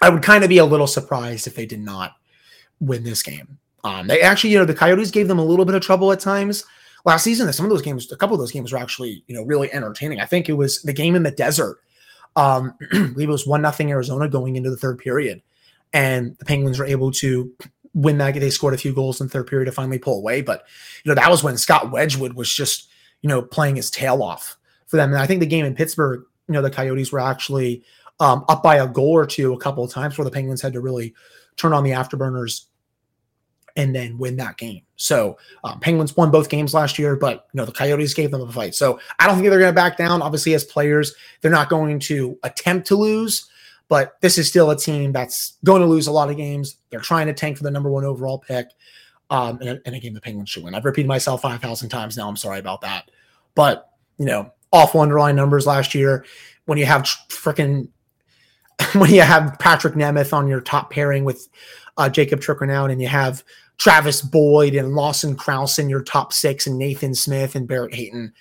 I 0.00 0.10
would 0.10 0.22
kind 0.22 0.44
of 0.44 0.50
be 0.50 0.58
a 0.58 0.64
little 0.64 0.86
surprised 0.86 1.46
if 1.46 1.54
they 1.54 1.66
did 1.66 1.80
not 1.80 2.12
win 2.78 3.02
this 3.02 3.22
game. 3.22 3.58
Um, 3.82 4.06
they 4.06 4.20
actually, 4.20 4.50
you 4.50 4.58
know, 4.58 4.64
the 4.64 4.74
Coyotes 4.74 5.10
gave 5.10 5.28
them 5.28 5.38
a 5.38 5.44
little 5.44 5.64
bit 5.64 5.74
of 5.74 5.82
trouble 5.82 6.12
at 6.12 6.20
times 6.20 6.64
last 7.06 7.22
season. 7.22 7.50
Some 7.52 7.64
of 7.64 7.70
those 7.70 7.82
games, 7.82 8.10
a 8.12 8.16
couple 8.16 8.34
of 8.34 8.40
those 8.40 8.52
games 8.52 8.72
were 8.72 8.78
actually, 8.78 9.24
you 9.28 9.34
know, 9.34 9.44
really 9.44 9.72
entertaining. 9.72 10.20
I 10.20 10.26
think 10.26 10.48
it 10.48 10.54
was 10.54 10.82
the 10.82 10.92
game 10.92 11.14
in 11.14 11.22
the 11.22 11.30
desert. 11.30 11.78
Um, 12.34 12.74
I 12.92 13.06
believe 13.06 13.28
it 13.28 13.32
was 13.32 13.46
one 13.46 13.62
nothing 13.62 13.90
Arizona 13.90 14.28
going 14.28 14.56
into 14.56 14.68
the 14.68 14.76
third 14.76 14.98
period, 14.98 15.40
and 15.94 16.36
the 16.38 16.44
Penguins 16.44 16.78
were 16.78 16.84
able 16.84 17.12
to 17.12 17.50
win 17.94 18.18
that. 18.18 18.34
They 18.34 18.50
scored 18.50 18.74
a 18.74 18.78
few 18.78 18.92
goals 18.92 19.20
in 19.20 19.28
the 19.28 19.30
third 19.30 19.46
period 19.46 19.66
to 19.66 19.72
finally 19.72 19.98
pull 19.98 20.18
away. 20.18 20.42
But 20.42 20.64
you 21.04 21.08
know, 21.08 21.14
that 21.14 21.30
was 21.30 21.42
when 21.42 21.56
Scott 21.56 21.90
Wedgewood 21.90 22.34
was 22.34 22.52
just, 22.52 22.88
you 23.22 23.28
know, 23.28 23.40
playing 23.40 23.76
his 23.76 23.90
tail 23.90 24.22
off 24.22 24.58
for 24.86 24.96
them. 24.96 25.12
And 25.12 25.18
I 25.18 25.26
think 25.26 25.40
the 25.40 25.46
game 25.46 25.64
in 25.64 25.74
Pittsburgh, 25.74 26.24
you 26.48 26.52
know, 26.52 26.62
the 26.62 26.70
Coyotes 26.70 27.12
were 27.12 27.20
actually 27.20 27.82
um, 28.18 28.44
up 28.48 28.62
by 28.62 28.76
a 28.76 28.88
goal 28.88 29.12
or 29.12 29.26
two 29.26 29.52
a 29.52 29.58
couple 29.58 29.84
of 29.84 29.90
times 29.90 30.18
where 30.18 30.24
the 30.24 30.30
Penguins 30.30 30.60
had 30.60 30.72
to 30.72 30.80
really 30.80 31.14
turn 31.56 31.72
on 31.72 31.84
the 31.84 31.90
afterburners 31.90 32.66
and 33.76 33.94
then 33.94 34.18
win 34.18 34.36
that 34.36 34.56
game. 34.56 34.82
So 34.96 35.38
um, 35.64 35.78
Penguins 35.80 36.16
won 36.16 36.30
both 36.30 36.48
games 36.48 36.74
last 36.74 36.98
year, 36.98 37.14
but 37.16 37.46
you 37.52 37.58
know 37.58 37.64
the 37.64 37.72
Coyotes 37.72 38.14
gave 38.14 38.30
them 38.30 38.40
a 38.40 38.50
fight. 38.50 38.74
So 38.74 38.98
I 39.18 39.26
don't 39.26 39.36
think 39.36 39.50
they're 39.50 39.58
going 39.58 39.72
to 39.72 39.74
back 39.74 39.96
down. 39.96 40.22
Obviously, 40.22 40.54
as 40.54 40.64
players, 40.64 41.14
they're 41.40 41.50
not 41.50 41.68
going 41.68 41.98
to 42.00 42.38
attempt 42.42 42.86
to 42.88 42.96
lose, 42.96 43.48
but 43.88 44.20
this 44.20 44.38
is 44.38 44.48
still 44.48 44.70
a 44.70 44.76
team 44.76 45.12
that's 45.12 45.58
going 45.64 45.82
to 45.82 45.86
lose 45.86 46.06
a 46.06 46.12
lot 46.12 46.30
of 46.30 46.36
games. 46.36 46.78
They're 46.90 47.00
trying 47.00 47.26
to 47.26 47.34
tank 47.34 47.58
for 47.58 47.62
the 47.62 47.70
number 47.70 47.90
one 47.90 48.04
overall 48.04 48.38
pick. 48.38 48.68
Um, 49.28 49.58
and, 49.60 49.80
and 49.84 49.94
a 49.94 49.98
game 49.98 50.14
the 50.14 50.20
Penguins 50.20 50.50
should 50.50 50.62
win. 50.62 50.74
I've 50.74 50.84
repeated 50.84 51.08
myself 51.08 51.42
five 51.42 51.60
thousand 51.60 51.88
times 51.88 52.16
now. 52.16 52.28
I'm 52.28 52.36
sorry 52.36 52.60
about 52.60 52.80
that, 52.82 53.10
but 53.54 53.90
you 54.18 54.24
know, 54.24 54.52
awful 54.72 55.00
underlying 55.00 55.36
numbers 55.36 55.66
last 55.66 55.94
year. 55.94 56.24
When 56.66 56.78
you 56.78 56.86
have 56.86 57.02
freaking 57.28 57.88
when 58.94 59.12
you 59.12 59.22
have 59.22 59.58
Patrick 59.58 59.94
Nemeth 59.94 60.32
on 60.32 60.48
your 60.48 60.60
top 60.60 60.90
pairing 60.90 61.24
with 61.24 61.48
uh, 61.96 62.08
Jacob 62.08 62.40
Chychrun 62.40 62.70
out, 62.70 62.90
and 62.90 63.00
you 63.00 63.08
have 63.08 63.42
Travis 63.78 64.22
Boyd 64.22 64.74
and 64.74 64.94
Lawson 64.94 65.36
Crouse 65.36 65.78
in 65.78 65.88
your 65.88 66.02
top 66.02 66.32
six, 66.32 66.66
and 66.66 66.78
Nathan 66.78 67.14
Smith 67.14 67.54
and 67.54 67.68
Barrett 67.68 67.94
Hayton, 67.94 68.32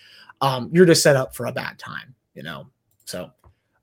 um, 0.42 0.70
you're 0.72 0.86
just 0.86 1.04
set 1.04 1.16
up 1.16 1.36
for 1.36 1.46
a 1.46 1.52
bad 1.52 1.78
time, 1.78 2.16
you 2.34 2.44
know. 2.44 2.68
So 3.06 3.32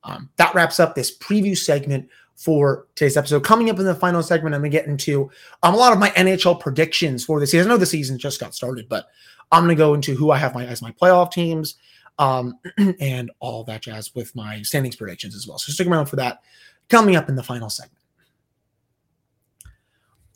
um, 0.04 0.30
that 0.36 0.54
wraps 0.54 0.80
up 0.80 0.94
this 0.94 1.16
preview 1.16 1.56
segment 1.56 2.08
for 2.36 2.88
today's 2.94 3.16
episode. 3.16 3.44
Coming 3.44 3.70
up 3.70 3.78
in 3.78 3.84
the 3.84 3.94
final 3.94 4.22
segment, 4.22 4.54
I'm 4.54 4.62
going 4.62 4.72
to 4.72 4.76
get 4.76 4.86
into 4.86 5.30
um, 5.62 5.74
a 5.74 5.76
lot 5.76 5.92
of 5.92 5.98
my 5.98 6.10
NHL 6.10 6.58
predictions 6.58 7.24
for 7.24 7.38
this 7.38 7.50
season. 7.52 7.70
I 7.70 7.74
know 7.74 7.78
the 7.78 7.86
season 7.86 8.18
just 8.18 8.40
got 8.40 8.54
started, 8.54 8.88
but 8.88 9.06
I'm 9.52 9.64
going 9.64 9.76
to 9.76 9.78
go 9.78 9.94
into 9.94 10.14
who 10.14 10.30
I 10.30 10.38
have 10.38 10.54
my 10.54 10.66
as 10.66 10.82
my 10.82 10.92
playoff 10.92 11.30
teams 11.30 11.76
um, 12.18 12.58
and 13.00 13.30
all 13.38 13.64
that 13.64 13.82
jazz 13.82 14.14
with 14.14 14.34
my 14.34 14.62
standings 14.62 14.96
predictions 14.96 15.36
as 15.36 15.46
well. 15.46 15.58
So 15.58 15.72
stick 15.72 15.86
around 15.86 16.06
for 16.06 16.16
that 16.16 16.42
coming 16.88 17.16
up 17.16 17.28
in 17.28 17.36
the 17.36 17.42
final 17.42 17.70
segment. 17.70 18.01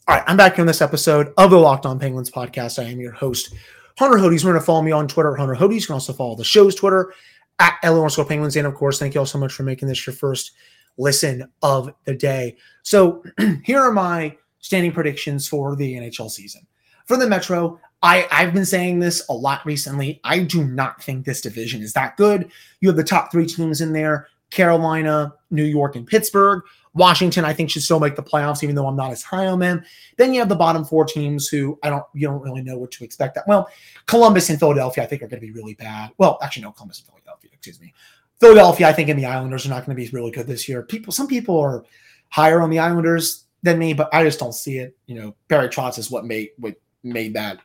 All 0.09 0.15
right, 0.15 0.25
I'm 0.29 0.37
back 0.37 0.61
in 0.61 0.67
this 0.67 0.83
episode 0.83 1.35
of 1.37 1.51
the 1.51 1.59
Locked 1.59 1.85
On 1.85 1.99
Penguins 1.99 2.31
podcast. 2.31 2.81
I 2.81 2.89
am 2.89 3.01
your 3.01 3.11
host, 3.11 3.53
Hunter 3.99 4.19
Hodes. 4.19 4.43
To 4.43 4.61
follow 4.61 4.83
me 4.83 4.93
on 4.93 5.09
Twitter, 5.09 5.35
Hunter 5.35 5.57
Hodes. 5.57 5.81
You 5.81 5.87
can 5.87 5.95
also 5.95 6.13
follow 6.13 6.37
the 6.37 6.45
show's 6.45 6.77
Twitter 6.77 7.13
at 7.59 7.77
Eleanor 7.83 8.25
Penguins. 8.25 8.55
And 8.55 8.69
of 8.69 8.75
course, 8.77 9.01
thank 9.01 9.15
you 9.15 9.21
all 9.21 9.27
so 9.27 9.37
much 9.37 9.53
for 9.53 9.65
making 9.65 9.89
this 9.89 10.07
your 10.07 10.15
first 10.15 10.53
listen 10.97 11.51
of 11.61 11.93
the 12.05 12.15
day. 12.15 12.57
So 12.85 13.25
here 13.65 13.81
are 13.81 13.91
my 13.91 14.37
standing 14.61 14.93
predictions 14.93 15.49
for 15.49 15.75
the 15.75 15.95
NHL 15.95 16.31
season. 16.31 16.65
For 17.07 17.17
the 17.17 17.27
Metro, 17.27 17.81
I, 18.01 18.29
I've 18.31 18.55
been 18.55 18.65
saying 18.65 19.01
this 19.01 19.27
a 19.29 19.35
lot 19.35 19.67
recently. 19.67 20.21
I 20.23 20.45
do 20.45 20.63
not 20.63 21.03
think 21.03 21.25
this 21.27 21.41
division 21.41 21.83
is 21.83 21.95
that 21.95 22.17
good. 22.17 22.53
You 22.79 22.89
have 22.91 22.97
the 22.97 23.03
top 23.03 23.33
three 23.33 23.47
teams 23.47 23.81
in 23.81 23.93
there 23.93 24.29
Carolina, 24.51 25.35
New 25.51 25.65
York, 25.65 25.97
and 25.97 26.07
Pittsburgh. 26.07 26.63
Washington, 26.97 27.45
I 27.45 27.53
think, 27.53 27.71
should 27.71 27.83
still 27.83 28.01
make 28.01 28.17
the 28.17 28.23
playoffs, 28.23 28.63
even 28.63 28.75
though 28.75 28.87
I'm 28.87 28.97
not 28.97 29.13
as 29.13 29.23
high 29.23 29.47
on 29.47 29.59
them. 29.59 29.85
Then 30.17 30.33
you 30.33 30.41
have 30.41 30.49
the 30.49 30.57
bottom 30.57 30.85
four 30.85 31.05
teams 31.05 31.47
who 31.47 31.79
I 31.83 31.91
don't 31.91 32.05
you 32.15 32.27
don't 32.27 32.41
really 32.41 32.63
know 32.63 32.79
what 32.79 32.91
to 32.93 33.05
expect. 33.05 33.35
That 33.35 33.47
well, 33.47 33.69
Columbus 34.07 34.49
and 34.49 34.59
Philadelphia, 34.59 35.05
I 35.05 35.07
think, 35.07 35.23
are 35.23 35.29
going 35.29 35.41
to 35.41 35.47
be 35.47 35.53
really 35.53 35.75
bad. 35.75 36.11
Well, 36.19 36.39
actually, 36.43 36.63
no, 36.63 36.73
Columbus 36.73 37.01
and 37.01 37.09
Philadelphia, 37.09 37.51
excuse 37.53 37.81
me. 37.81 37.93
Philadelphia, 38.41 38.89
I 38.89 38.93
think, 38.93 39.09
and 39.09 39.19
the 39.19 39.27
Islanders 39.27 39.67
are 39.67 39.71
not 39.71 39.87
going 39.87 39.97
to 39.97 40.03
be 40.03 40.11
really 40.11 40.31
good 40.31 40.47
this 40.47 40.69
year. 40.69 40.83
People, 40.83 41.13
some 41.13 41.27
people 41.27 41.59
are 41.59 41.85
higher 42.29 42.61
on 42.61 42.71
the 42.71 42.79
Islanders 42.79 43.45
than 43.63 43.79
me, 43.79 43.93
but 43.93 44.09
I 44.13 44.25
just 44.25 44.39
don't 44.39 44.55
see 44.55 44.79
it. 44.79 44.97
You 45.07 45.21
know, 45.21 45.35
Barry 45.49 45.69
Trotz 45.69 45.99
is 45.99 46.11
what 46.11 46.25
made 46.25 46.51
what 46.59 46.75
made 47.03 47.35
that 47.35 47.59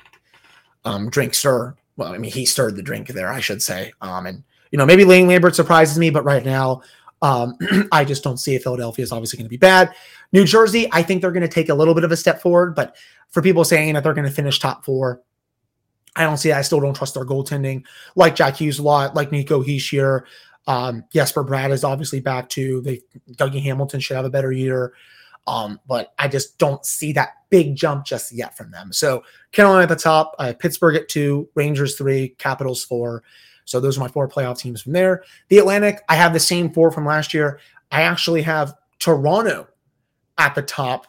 um, 0.86 1.10
drink 1.10 1.34
stir. 1.34 1.76
Well, 1.96 2.13
I 2.13 2.17
mean, 2.17 2.32
he 2.32 2.46
stirred 2.46 2.76
the 2.76 2.82
drink 2.82 3.08
there, 3.10 3.32
I 3.32 3.39
should 3.39 3.62
say. 3.62 3.94
Um, 4.02 4.26
and 4.26 4.44
you 4.72 4.78
know, 4.78 4.86
maybe 4.86 5.04
Lane 5.04 5.28
Lambert 5.28 5.56
surprises 5.56 5.98
me, 5.98 6.10
but 6.10 6.24
right 6.24 6.46
now, 6.46 6.82
um, 7.22 7.56
I 7.92 8.04
just 8.06 8.24
don't 8.24 8.38
see 8.38 8.56
it. 8.56 8.64
Philadelphia 8.64 9.04
is 9.04 9.12
obviously 9.12 9.38
going 9.38 9.46
to 9.46 9.50
be 9.50 9.58
bad. 9.58 9.94
New 10.32 10.46
Jersey, 10.46 10.88
I 10.92 11.04
think 11.04 11.22
they're 11.22 11.32
going 11.32 11.42
to 11.42 11.48
take 11.48 11.70
a 11.70 11.76
little 11.76 11.94
bit 11.94 12.04
of 12.04 12.12
a 12.12 12.18
step 12.18 12.42
forward, 12.42 12.76
but 12.76 12.96
for 13.30 13.42
people 13.42 13.64
saying 13.64 13.94
that 13.94 14.04
they're 14.04 14.14
going 14.14 14.28
to 14.28 14.34
finish 14.34 14.60
top 14.60 14.86
four, 14.86 15.22
I 16.16 16.24
don't 16.24 16.38
see 16.38 16.50
that. 16.50 16.58
I 16.58 16.62
still 16.62 16.80
don't 16.80 16.96
trust 16.96 17.14
their 17.14 17.26
goaltending. 17.26 17.84
Like 18.16 18.36
Jack 18.36 18.58
Hughes 18.58 18.80
a 18.80 18.84
lot, 18.84 19.16
like 19.16 19.32
Nico 19.32 19.64
Hischier. 19.64 20.24
Um, 20.68 21.06
Jesper 21.12 21.44
Bratt 21.44 21.72
is 21.72 21.84
obviously 21.84 22.20
back 22.20 22.50
too. 22.50 22.82
They 22.82 23.02
Dougie 23.32 23.62
Hamilton 23.64 24.00
should 24.00 24.18
have 24.18 24.26
a 24.26 24.30
better 24.30 24.52
year. 24.52 24.94
Um, 25.48 25.80
but 25.88 26.14
I 26.20 26.28
just 26.28 26.60
don't 26.60 26.86
see 26.86 27.14
that 27.14 27.30
big 27.50 27.76
jump 27.76 28.06
just 28.06 28.32
yet 28.32 28.56
from 28.56 28.72
them. 28.72 28.94
So 28.94 29.24
Carolina 29.52 29.84
at 29.84 29.90
the 29.90 29.96
top, 29.96 30.36
uh, 30.38 30.54
Pittsburgh 30.58 30.96
at 30.96 31.10
two, 31.10 31.50
Rangers 31.56 31.96
three, 31.96 32.30
Capitals 32.38 32.84
four. 32.84 33.24
So 33.72 33.80
those 33.80 33.98
are 33.98 34.02
my 34.02 34.10
four 34.10 34.28
playoff 34.28 34.60
teams 34.60 34.82
from 34.82 34.92
there. 34.92 35.24
The 35.48 35.58
Atlantic, 35.58 36.02
I 36.10 36.16
have 36.16 36.34
the 36.34 36.40
same 36.40 36.72
four 36.72 36.92
from 36.92 37.06
last 37.06 37.34
year. 37.34 37.60
I 37.90 38.02
actually 38.04 38.42
have 38.42 38.76
Toronto 39.00 39.68
at 40.38 40.56
the 40.56 40.62
top. 40.62 41.08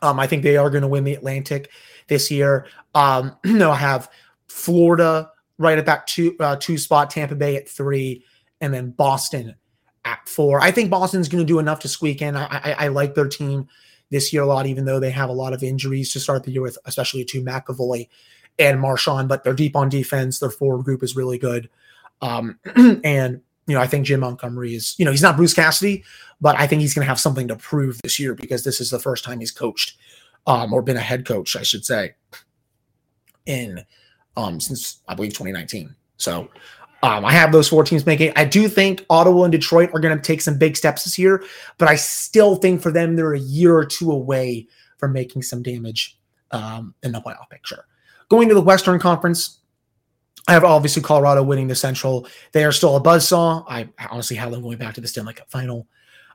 Um, 0.00 0.18
I 0.18 0.26
think 0.26 0.42
they 0.42 0.56
are 0.56 0.70
going 0.70 0.82
to 0.82 0.88
win 0.88 1.04
the 1.04 1.14
Atlantic 1.14 1.70
this 2.06 2.30
year. 2.30 2.66
Um, 2.94 3.36
no, 3.44 3.72
I 3.72 3.76
have 3.76 4.08
Florida 4.48 5.30
right 5.58 5.76
at 5.76 5.86
that 5.86 6.06
two 6.06 6.36
uh, 6.40 6.56
two 6.56 6.78
spot, 6.78 7.10
Tampa 7.10 7.34
Bay 7.34 7.56
at 7.56 7.68
three, 7.68 8.24
and 8.60 8.72
then 8.72 8.90
Boston 8.90 9.56
at 10.04 10.26
four. 10.28 10.60
I 10.60 10.70
think 10.70 10.90
Boston's 10.90 11.28
going 11.28 11.44
to 11.44 11.46
do 11.46 11.58
enough 11.58 11.80
to 11.80 11.88
squeak 11.88 12.22
in. 12.22 12.36
I, 12.36 12.46
I, 12.46 12.76
I, 12.84 12.88
like 12.88 13.14
their 13.14 13.28
team 13.28 13.68
this 14.08 14.32
year 14.32 14.42
a 14.42 14.46
lot, 14.46 14.66
even 14.66 14.86
though 14.86 14.98
they 14.98 15.10
have 15.10 15.28
a 15.28 15.34
lot 15.34 15.52
of 15.52 15.62
injuries 15.62 16.12
to 16.14 16.20
start 16.20 16.44
the 16.44 16.52
year 16.52 16.62
with, 16.62 16.78
especially 16.86 17.24
to 17.26 17.42
McAvoy 17.42 18.08
and 18.60 18.80
Marchand. 18.80 19.28
But 19.28 19.44
they're 19.44 19.54
deep 19.54 19.74
on 19.74 19.88
defense. 19.88 20.38
Their 20.38 20.50
forward 20.50 20.84
group 20.84 21.02
is 21.02 21.16
really 21.16 21.38
good. 21.38 21.68
Um, 22.20 22.58
and 23.04 23.40
you 23.66 23.76
know, 23.76 23.80
I 23.80 23.86
think 23.86 24.06
Jim 24.06 24.20
Montgomery 24.20 24.74
is, 24.74 24.96
you 24.98 25.04
know, 25.04 25.12
he's 25.12 25.22
not 25.22 25.36
Bruce 25.36 25.54
Cassidy, 25.54 26.02
but 26.40 26.58
I 26.58 26.66
think 26.66 26.80
he's 26.80 26.92
going 26.92 27.04
to 27.04 27.08
have 27.08 27.20
something 27.20 27.46
to 27.48 27.56
prove 27.56 28.00
this 28.02 28.18
year 28.18 28.34
because 28.34 28.64
this 28.64 28.80
is 28.80 28.90
the 28.90 28.98
first 28.98 29.24
time 29.24 29.38
he's 29.38 29.52
coached 29.52 29.96
um, 30.48 30.72
or 30.72 30.82
been 30.82 30.96
a 30.96 31.00
head 31.00 31.24
coach, 31.24 31.54
I 31.54 31.62
should 31.62 31.84
say, 31.84 32.14
in 33.46 33.84
um, 34.36 34.60
since 34.60 35.00
I 35.06 35.14
believe 35.14 35.32
2019. 35.34 35.94
So 36.16 36.48
um, 37.02 37.24
I 37.24 37.32
have 37.32 37.52
those 37.52 37.68
four 37.68 37.84
teams 37.84 38.04
making. 38.04 38.32
I 38.36 38.44
do 38.44 38.68
think 38.68 39.04
Ottawa 39.08 39.44
and 39.44 39.52
Detroit 39.52 39.90
are 39.94 40.00
going 40.00 40.16
to 40.16 40.22
take 40.22 40.40
some 40.40 40.58
big 40.58 40.76
steps 40.76 41.04
this 41.04 41.18
year, 41.18 41.44
but 41.78 41.88
I 41.88 41.94
still 41.94 42.56
think 42.56 42.82
for 42.82 42.90
them 42.90 43.16
they're 43.16 43.34
a 43.34 43.38
year 43.38 43.76
or 43.76 43.86
two 43.86 44.10
away 44.10 44.66
from 44.98 45.12
making 45.12 45.42
some 45.42 45.62
damage 45.62 46.18
um, 46.50 46.94
in 47.02 47.12
the 47.12 47.20
playoff 47.20 47.48
picture. 47.50 47.86
Going 48.30 48.48
to 48.48 48.54
the 48.54 48.62
Western 48.62 48.98
Conference, 48.98 49.58
I 50.48 50.52
have 50.52 50.64
obviously 50.64 51.02
Colorado 51.02 51.42
winning 51.42 51.68
the 51.68 51.74
Central. 51.74 52.26
They 52.52 52.64
are 52.64 52.72
still 52.72 52.96
a 52.96 53.00
buzzsaw. 53.00 53.64
I 53.68 53.88
honestly 54.10 54.36
have 54.36 54.50
them 54.50 54.62
going 54.62 54.78
back 54.78 54.94
to 54.94 55.00
the 55.00 55.08
Stanley 55.08 55.34
Cup 55.34 55.50
final 55.50 55.86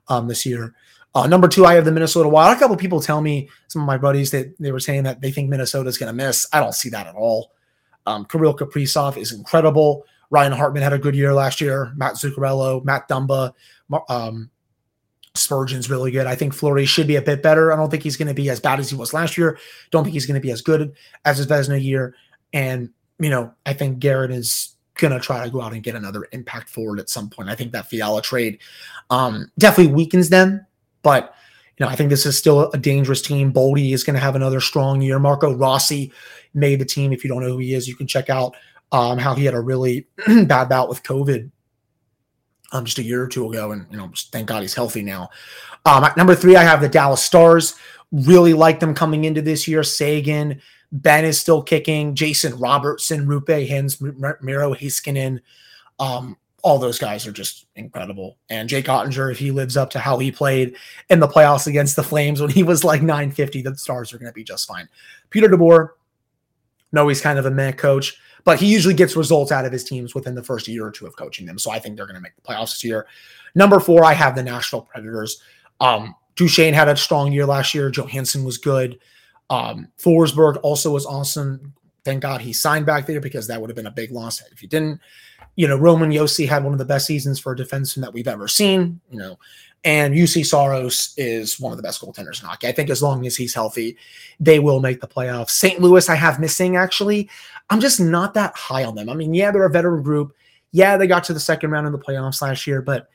um, 0.08 0.28
this 0.28 0.46
year. 0.46 0.76
Uh, 1.16 1.26
number 1.26 1.48
two, 1.48 1.66
I 1.66 1.76
have 1.76 1.86
the 1.86 1.92
Minnesota 1.92 2.28
Wild. 2.28 2.56
A 2.56 2.60
couple 2.60 2.76
people 2.76 3.00
tell 3.00 3.22
me, 3.22 3.50
some 3.70 3.82
of 3.82 3.88
my 3.88 3.98
buddies, 3.98 4.32
that 4.32 4.54
they 4.60 4.74
were 4.74 4.82
saying 4.82 5.04
that 5.04 5.22
they 5.22 5.32
think 5.32 5.50
Minnesota 5.50 5.88
is 5.88 5.98
going 5.98 6.08
to 6.08 6.14
miss. 6.14 6.46
I 6.52 6.60
don't 6.60 6.76
see 6.76 6.90
that 6.90 7.08
at 7.08 7.16
all. 7.16 7.54
Um, 8.06 8.26
Kirill 8.26 8.56
Kaprizov 8.56 9.18
is 9.18 9.32
incredible. 9.32 10.06
Ryan 10.30 10.52
Hartman 10.52 10.84
had 10.84 10.94
a 10.94 11.00
good 11.00 11.16
year 11.16 11.34
last 11.34 11.62
year. 11.62 11.94
Matt 11.96 12.16
Zuccarello, 12.16 12.84
Matt 12.84 13.08
Dumba, 13.08 13.54
um, 14.10 14.50
Spurgeon's 15.36 15.90
really 15.90 16.12
good. 16.12 16.28
I 16.28 16.36
think 16.36 16.54
Fleury 16.54 16.86
should 16.86 17.08
be 17.08 17.16
a 17.16 17.22
bit 17.22 17.44
better. 17.44 17.72
I 17.72 17.76
don't 17.76 17.90
think 17.90 18.04
he's 18.04 18.18
going 18.18 18.28
to 18.28 18.34
be 18.34 18.50
as 18.50 18.60
bad 18.60 18.80
as 18.80 18.90
he 18.90 18.96
was 18.96 19.14
last 19.14 19.38
year. 19.38 19.58
Don't 19.92 20.04
think 20.04 20.14
he's 20.14 20.26
going 20.26 20.40
to 20.40 20.46
be 20.46 20.52
as 20.52 20.62
good 20.62 20.94
as 21.26 21.38
his 21.38 21.48
Vezina 21.48 21.82
year. 21.82 22.16
And, 22.54 22.90
you 23.20 23.30
know, 23.30 23.54
I 23.66 23.74
think 23.74 24.00
Garrett 24.00 24.32
is 24.32 24.76
going 24.96 25.14
to 25.14 25.20
try 25.20 25.44
to 25.44 25.52
go 25.52 25.62
out 25.62 25.74
and 25.74 25.84
get 25.84 25.96
another 25.96 26.28
impact 26.32 26.70
forward 26.70 27.00
at 27.00 27.10
some 27.10 27.30
point. 27.30 27.50
I 27.50 27.56
think 27.56 27.72
that 27.74 27.90
Fiala 27.90 28.22
trade 28.22 28.60
um, 29.10 29.52
definitely 29.58 29.94
weakens 29.94 30.30
them. 30.30 30.66
But, 31.04 31.34
you 31.78 31.86
know, 31.86 31.92
I 31.92 31.96
think 31.96 32.10
this 32.10 32.26
is 32.26 32.38
still 32.38 32.72
a 32.72 32.78
dangerous 32.78 33.22
team. 33.22 33.52
Boldy 33.52 33.94
is 33.94 34.04
going 34.04 34.16
to 34.16 34.22
have 34.22 34.36
another 34.36 34.62
strong 34.62 35.02
year. 35.02 35.20
Marco 35.20 35.54
Rossi 35.54 36.12
made 36.54 36.80
the 36.80 36.86
team. 36.86 37.12
If 37.12 37.24
you 37.24 37.30
don't 37.30 37.42
know 37.42 37.50
who 37.50 37.60
he 37.60 37.74
is, 37.74 37.88
you 37.88 37.96
can 37.96 38.08
check 38.08 38.30
out 38.30 38.56
um, 38.92 39.18
how 39.18 39.36
he 39.36 39.46
had 39.46 39.54
a 39.54 39.60
really 39.60 40.08
bad 40.46 40.70
bout 40.70 40.90
with 40.90 41.04
COVID 41.04 41.52
um, 42.72 42.86
just 42.86 42.98
a 42.98 43.04
year 43.04 43.24
or 43.24 43.28
two 43.28 43.50
ago, 43.50 43.72
and 43.72 43.86
you 43.92 43.98
know, 43.98 44.12
thank 44.32 44.48
God 44.48 44.62
he's 44.62 44.74
healthy 44.74 45.02
now. 45.02 45.30
Um, 45.86 46.04
at 46.04 46.18
number 46.18 46.36
three, 46.36 46.56
I 46.56 46.64
have 46.64 46.82
the 46.82 46.90
Dallas 46.90 47.24
Stars. 47.24 47.76
Really 48.12 48.54
like 48.54 48.80
them 48.80 48.94
coming 48.94 49.26
into 49.26 49.42
this 49.42 49.68
year. 49.68 49.84
Seguin, 49.84 50.62
Ben 50.92 51.26
is 51.26 51.40
still 51.40 51.62
kicking. 51.62 52.16
Jason 52.16 52.58
Robertson, 52.58 53.26
Roope 53.28 53.68
Hintz, 53.68 54.02
Miro 54.42 54.74
Heiskanen. 54.74 55.42
Um, 56.00 56.38
all 56.66 56.80
those 56.80 56.98
guys 56.98 57.28
are 57.28 57.32
just 57.32 57.68
incredible. 57.76 58.38
And 58.50 58.68
Jake 58.68 58.86
Oettinger, 58.86 59.32
if 59.32 59.38
he 59.38 59.52
lives 59.52 59.78
up 59.78 59.92
to 59.92 60.00
how 60.00 60.18
he 60.18 60.32
played 60.32 60.76
in 61.10 61.20
the 61.20 61.28
playoffs 61.28 61.68
against 61.68 61.96
the 61.96 62.04
Flames 62.04 62.42
when 62.42 62.50
he 62.50 62.64
was 62.64 62.84
like 62.84 63.02
950, 63.02 63.62
the 63.62 63.78
Stars 63.78 64.12
are 64.12 64.18
going 64.18 64.32
to 64.32 64.34
be 64.34 64.44
just 64.44 64.68
fine. 64.68 64.90
Peter 65.30 65.48
DeBoer, 65.48 65.90
no, 66.92 67.08
he's 67.08 67.22
kind 67.22 67.38
of 67.38 67.46
a 67.46 67.52
meh 67.52 67.72
coach 67.72 68.18
but 68.46 68.60
he 68.60 68.68
usually 68.68 68.94
gets 68.94 69.16
results 69.16 69.52
out 69.52 69.66
of 69.66 69.72
his 69.74 69.84
teams 69.84 70.16
within 70.16 70.36
the 70.36 70.44
first 70.44 70.68
year 70.68 70.86
or 70.86 70.92
two 70.92 71.06
of 71.06 71.18
coaching 71.18 71.46
them. 71.46 71.60
So 71.60 71.72
I 71.72 71.80
think 71.80 71.98
they're 71.98 72.06
going 72.06 72.16
to 72.16 72.22
make 72.22 72.36
the 72.36 72.42
playoffs 72.42 72.72
this 72.72 72.84
year. 72.84 73.08
Number 73.56 73.80
four, 73.80 74.06
I 74.06 74.14
have 74.14 74.36
the 74.36 74.44
Nashville 74.44 74.82
Predators. 74.82 75.42
Um, 75.82 76.16
Duchene 76.36 76.74
had 76.74 76.88
a 76.88 76.96
strong 76.96 77.32
year 77.32 77.46
last 77.46 77.74
year. 77.74 77.90
Johansson 77.90 78.44
was 78.44 78.58
good. 78.58 79.00
Um, 79.50 79.90
Forsberg 79.98 80.60
also 80.64 80.92
was 80.92 81.06
awesome. 81.06 81.74
Thank 82.04 82.22
God 82.22 82.42
he 82.42 82.54
signed 82.54 82.86
back 82.86 83.08
there 83.08 83.20
because 83.20 83.48
that 83.48 83.60
would 83.60 83.70
have 83.70 83.76
been 83.76 83.88
a 83.88 83.92
big 83.92 84.12
loss 84.12 84.42
if 84.52 84.60
he 84.60 84.68
didn't. 84.68 85.02
You 85.56 85.68
know, 85.68 85.78
Roman 85.78 86.12
Josi 86.12 86.48
had 86.48 86.64
one 86.64 86.74
of 86.74 86.80
the 86.80 86.86
best 86.86 87.08
seasons 87.08 87.40
for 87.40 87.54
a 87.54 87.56
defenseman 87.56 88.02
that 88.02 88.14
we've 88.14 88.28
ever 88.28 88.48
seen. 88.48 89.00
You 89.10 89.18
know, 89.18 89.40
and 89.86 90.16
Juuse 90.16 90.46
Saros 90.46 91.14
is 91.16 91.60
one 91.60 91.72
of 91.72 91.78
the 91.78 91.84
best 91.84 92.02
goaltenders 92.02 92.42
in 92.42 92.50
hockey. 92.50 92.68
I 92.68 92.72
think 92.72 92.90
as 92.90 93.04
long 93.04 93.26
as 93.28 93.38
he's 93.38 93.54
healthy, 93.54 93.98
they 94.40 94.58
will 94.58 94.80
make 94.80 95.00
the 95.00 95.08
playoffs. 95.08 95.52
St. 95.52 95.80
Louis, 95.80 96.10
I 96.10 96.16
have 96.16 96.40
missing 96.40 96.76
actually. 96.76 97.30
I'm 97.70 97.80
just 97.80 98.00
not 98.00 98.34
that 98.36 98.56
high 98.56 98.84
on 98.84 98.96
them. 98.96 99.10
I 99.10 99.14
mean, 99.16 99.34
yeah, 99.34 99.52
they're 99.52 99.66
a 99.66 99.70
veteran 99.70 100.04
group. 100.04 100.34
Yeah, 100.72 100.98
they 100.98 101.08
got 101.08 101.24
to 101.26 101.34
the 101.34 101.40
second 101.40 101.72
round 101.72 101.88
of 101.88 101.94
the 101.94 102.00
playoffs 102.00 102.42
last 102.42 102.68
year, 102.68 102.82
but 102.82 103.10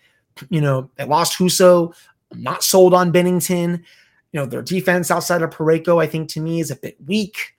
you 0.49 0.61
know, 0.61 0.91
they 0.97 1.05
lost 1.05 1.39
Husso. 1.39 1.95
I'm 2.33 2.43
not 2.43 2.63
sold 2.63 2.95
on 2.95 3.13
Binnington. 3.13 3.83
You 4.33 4.41
know, 4.41 4.47
their 4.47 4.63
defense 4.63 5.11
outside 5.11 5.43
of 5.43 5.51
Parayko, 5.51 6.03
I 6.03 6.07
think 6.07 6.29
to 6.31 6.41
me 6.41 6.61
is 6.61 6.71
a 6.71 6.77
bit 6.77 6.97
weak. 7.07 7.55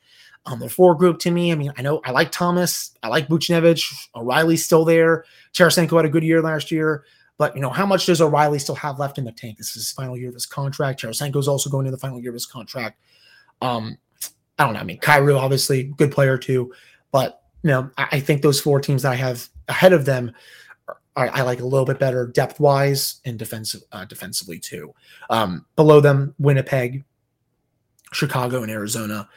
Um, 0.46 0.60
their 0.60 0.70
four 0.70 0.96
group 0.96 1.20
to 1.20 1.32
me, 1.32 1.52
I 1.52 1.56
mean, 1.56 1.72
I 1.78 1.84
know 1.84 2.02
I 2.04 2.12
like 2.12 2.32
Thomas, 2.32 2.98
I 3.04 3.10
like 3.10 3.28
Buchnevich, 3.28 4.10
O'Reilly's 4.16 4.66
still 4.66 4.86
there. 4.86 5.24
Tarasenko 5.54 5.98
had 5.98 6.06
a 6.06 6.10
good 6.10 6.24
year 6.24 6.42
last 6.42 6.72
year. 6.72 7.04
But 7.38 7.56
you 7.56 7.62
know, 7.62 7.70
how 7.70 7.86
much 7.86 8.06
does 8.06 8.22
O'Reilly 8.22 8.60
still 8.60 8.76
have 8.76 9.00
left 9.00 9.18
in 9.18 9.24
the 9.24 9.32
tank? 9.32 9.58
This 9.58 9.70
is 9.70 9.74
his 9.76 9.92
final 9.92 10.18
year 10.18 10.30
of 10.30 10.34
his 10.34 10.46
contract. 10.46 11.02
Tarasenko's 11.02 11.48
also 11.48 11.70
going 11.70 11.86
to 11.86 11.92
the 11.92 11.98
final 11.98 12.20
year 12.20 12.32
of 12.32 12.36
his 12.36 12.46
contract. 12.46 13.00
Um, 13.62 13.98
I 14.62 14.66
don't 14.66 14.74
know. 14.74 14.80
I 14.80 14.84
mean, 14.84 15.00
Kyrou, 15.00 15.40
obviously, 15.40 15.84
good 15.84 16.12
player 16.12 16.38
too. 16.38 16.74
But 17.12 17.42
you 17.64 17.70
know, 17.70 17.90
I, 17.98 18.08
I 18.14 18.20
think 18.20 18.42
those 18.42 18.62
four 18.62 18.80
teams 18.80 19.04
that 19.04 19.12
I 19.12 19.16
have 19.16 19.48
ahead 19.68 19.94
of 19.94 20.06
them 20.06 20.34
I, 21.16 21.28
I 21.28 21.42
like 21.42 21.60
a 21.60 21.66
little 21.66 21.86
bit 21.86 22.00
better 22.00 22.28
depth 22.28 22.60
wise 22.60 23.22
and 23.26 23.38
defensive 23.38 23.82
uh, 23.92 24.06
defensively 24.06 24.60
too. 24.60 24.94
Um, 25.30 25.66
below 25.76 26.00
them, 26.00 26.36
Winnipeg, 26.40 27.04
Chicago, 28.14 28.64
and 28.64 28.72
Arizona. 28.72 29.28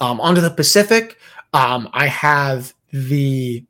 Um, 0.00 0.20
onto 0.20 0.40
the 0.40 0.50
Pacific, 0.50 1.18
um, 1.52 1.88
I 1.92 2.06
have 2.06 2.72
the 2.92 3.64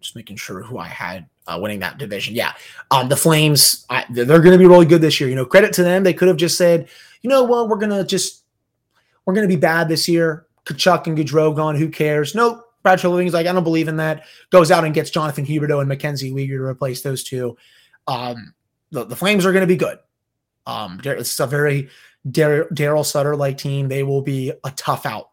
just 0.00 0.16
making 0.16 0.36
sure 0.36 0.62
who 0.62 0.78
I 0.78 0.86
had 0.86 1.28
uh, 1.46 1.58
winning 1.60 1.80
that 1.80 1.98
division. 1.98 2.34
Yeah, 2.34 2.52
um, 2.90 3.08
the 3.08 3.16
Flames, 3.16 3.86
I, 3.90 4.04
they're 4.10 4.26
going 4.26 4.52
to 4.52 4.58
be 4.58 4.66
really 4.66 4.86
good 4.86 5.00
this 5.00 5.20
year. 5.20 5.28
You 5.28 5.36
know, 5.36 5.46
credit 5.46 5.72
to 5.74 5.82
them. 5.82 6.04
They 6.04 6.14
could 6.14 6.28
have 6.28 6.36
just 6.36 6.58
said, 6.58 6.88
you 7.22 7.30
know, 7.30 7.44
well, 7.44 7.68
we're 7.68 7.76
going 7.76 7.90
to 7.90 8.04
just 8.04 8.44
we're 9.26 9.34
going 9.34 9.48
to 9.48 9.54
be 9.54 9.60
bad 9.60 9.88
this 9.88 10.08
year. 10.08 10.46
Tkachuk 10.64 11.06
and 11.06 11.18
Gaudreau 11.18 11.54
gone. 11.54 11.76
Who 11.76 11.88
cares? 11.88 12.34
Nope. 12.34 12.62
Brad 12.82 13.00
Treliving's 13.00 13.34
like, 13.34 13.46
I 13.46 13.52
don't 13.52 13.64
believe 13.64 13.88
in 13.88 13.96
that. 13.96 14.24
Goes 14.50 14.70
out 14.70 14.84
and 14.84 14.94
gets 14.94 15.10
Jonathan 15.10 15.44
Huberdeau 15.44 15.80
and 15.80 15.88
Mackenzie 15.88 16.30
Weegar 16.30 16.58
to 16.58 16.62
replace 16.62 17.02
those 17.02 17.24
two. 17.24 17.56
Um, 18.06 18.54
the, 18.92 19.04
the 19.04 19.16
Flames 19.16 19.44
are 19.44 19.52
going 19.52 19.62
to 19.62 19.66
be 19.66 19.76
good. 19.76 19.98
Um, 20.66 21.00
it's 21.04 21.38
a 21.40 21.46
very 21.46 21.88
Daryl 22.28 23.04
Sutter 23.04 23.36
like 23.36 23.58
team. 23.58 23.88
They 23.88 24.04
will 24.04 24.22
be 24.22 24.52
a 24.64 24.70
tough 24.72 25.04
out 25.04 25.30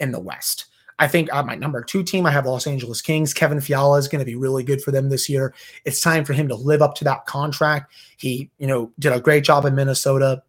in 0.00 0.10
the 0.10 0.20
West. 0.20 0.66
I 0.98 1.08
think 1.08 1.32
uh, 1.32 1.42
my 1.42 1.54
number 1.54 1.82
two 1.82 2.02
team, 2.02 2.24
I 2.24 2.30
have 2.30 2.46
Los 2.46 2.66
Angeles 2.66 3.02
Kings. 3.02 3.34
Kevin 3.34 3.60
Fiala 3.60 3.98
is 3.98 4.08
going 4.08 4.20
to 4.20 4.24
be 4.24 4.34
really 4.34 4.64
good 4.64 4.80
for 4.80 4.90
them 4.90 5.10
this 5.10 5.28
year. 5.28 5.54
It's 5.84 6.00
time 6.00 6.24
for 6.24 6.32
him 6.32 6.48
to 6.48 6.54
live 6.54 6.80
up 6.80 6.94
to 6.96 7.04
that 7.04 7.26
contract. 7.26 7.92
He, 8.16 8.50
you 8.58 8.66
know, 8.66 8.90
did 8.98 9.12
a 9.12 9.20
great 9.20 9.44
job 9.44 9.66
in 9.66 9.74
Minnesota. 9.74 10.42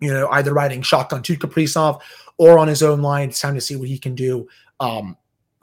You 0.00 0.12
know, 0.12 0.28
either 0.30 0.54
riding 0.54 0.82
shotgun 0.82 1.22
to 1.22 1.36
Kaprizov 1.36 2.00
or 2.38 2.58
on 2.58 2.68
his 2.68 2.82
own 2.82 3.02
line. 3.02 3.28
It's 3.28 3.40
time 3.40 3.54
to 3.54 3.60
see 3.60 3.76
what 3.76 3.88
he 3.88 3.98
can 3.98 4.14
do. 4.14 4.48
Um, 4.80 5.16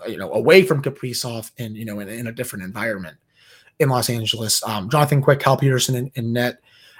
you 0.08 0.17
know, 0.17 0.32
away 0.32 0.62
from 0.63 0.84
Kaprizov 0.84 1.52
and 1.58 1.76
you 1.76 1.86
know, 1.86 2.00
in, 2.00 2.08
in, 2.08 2.28
a 2.28 2.32
different 2.32 2.63
environment 2.63 3.17
in 3.80 3.89
Los 3.89 4.10
Angeles. 4.10 4.63
Um, 4.63 4.89
Jonathan 4.89 5.21
Quick, 5.21 5.39
Cal 5.39 5.58
Petersen, 5.58 5.95
in, 5.95 6.12
in 6.15 6.34
net. 6.34 6.60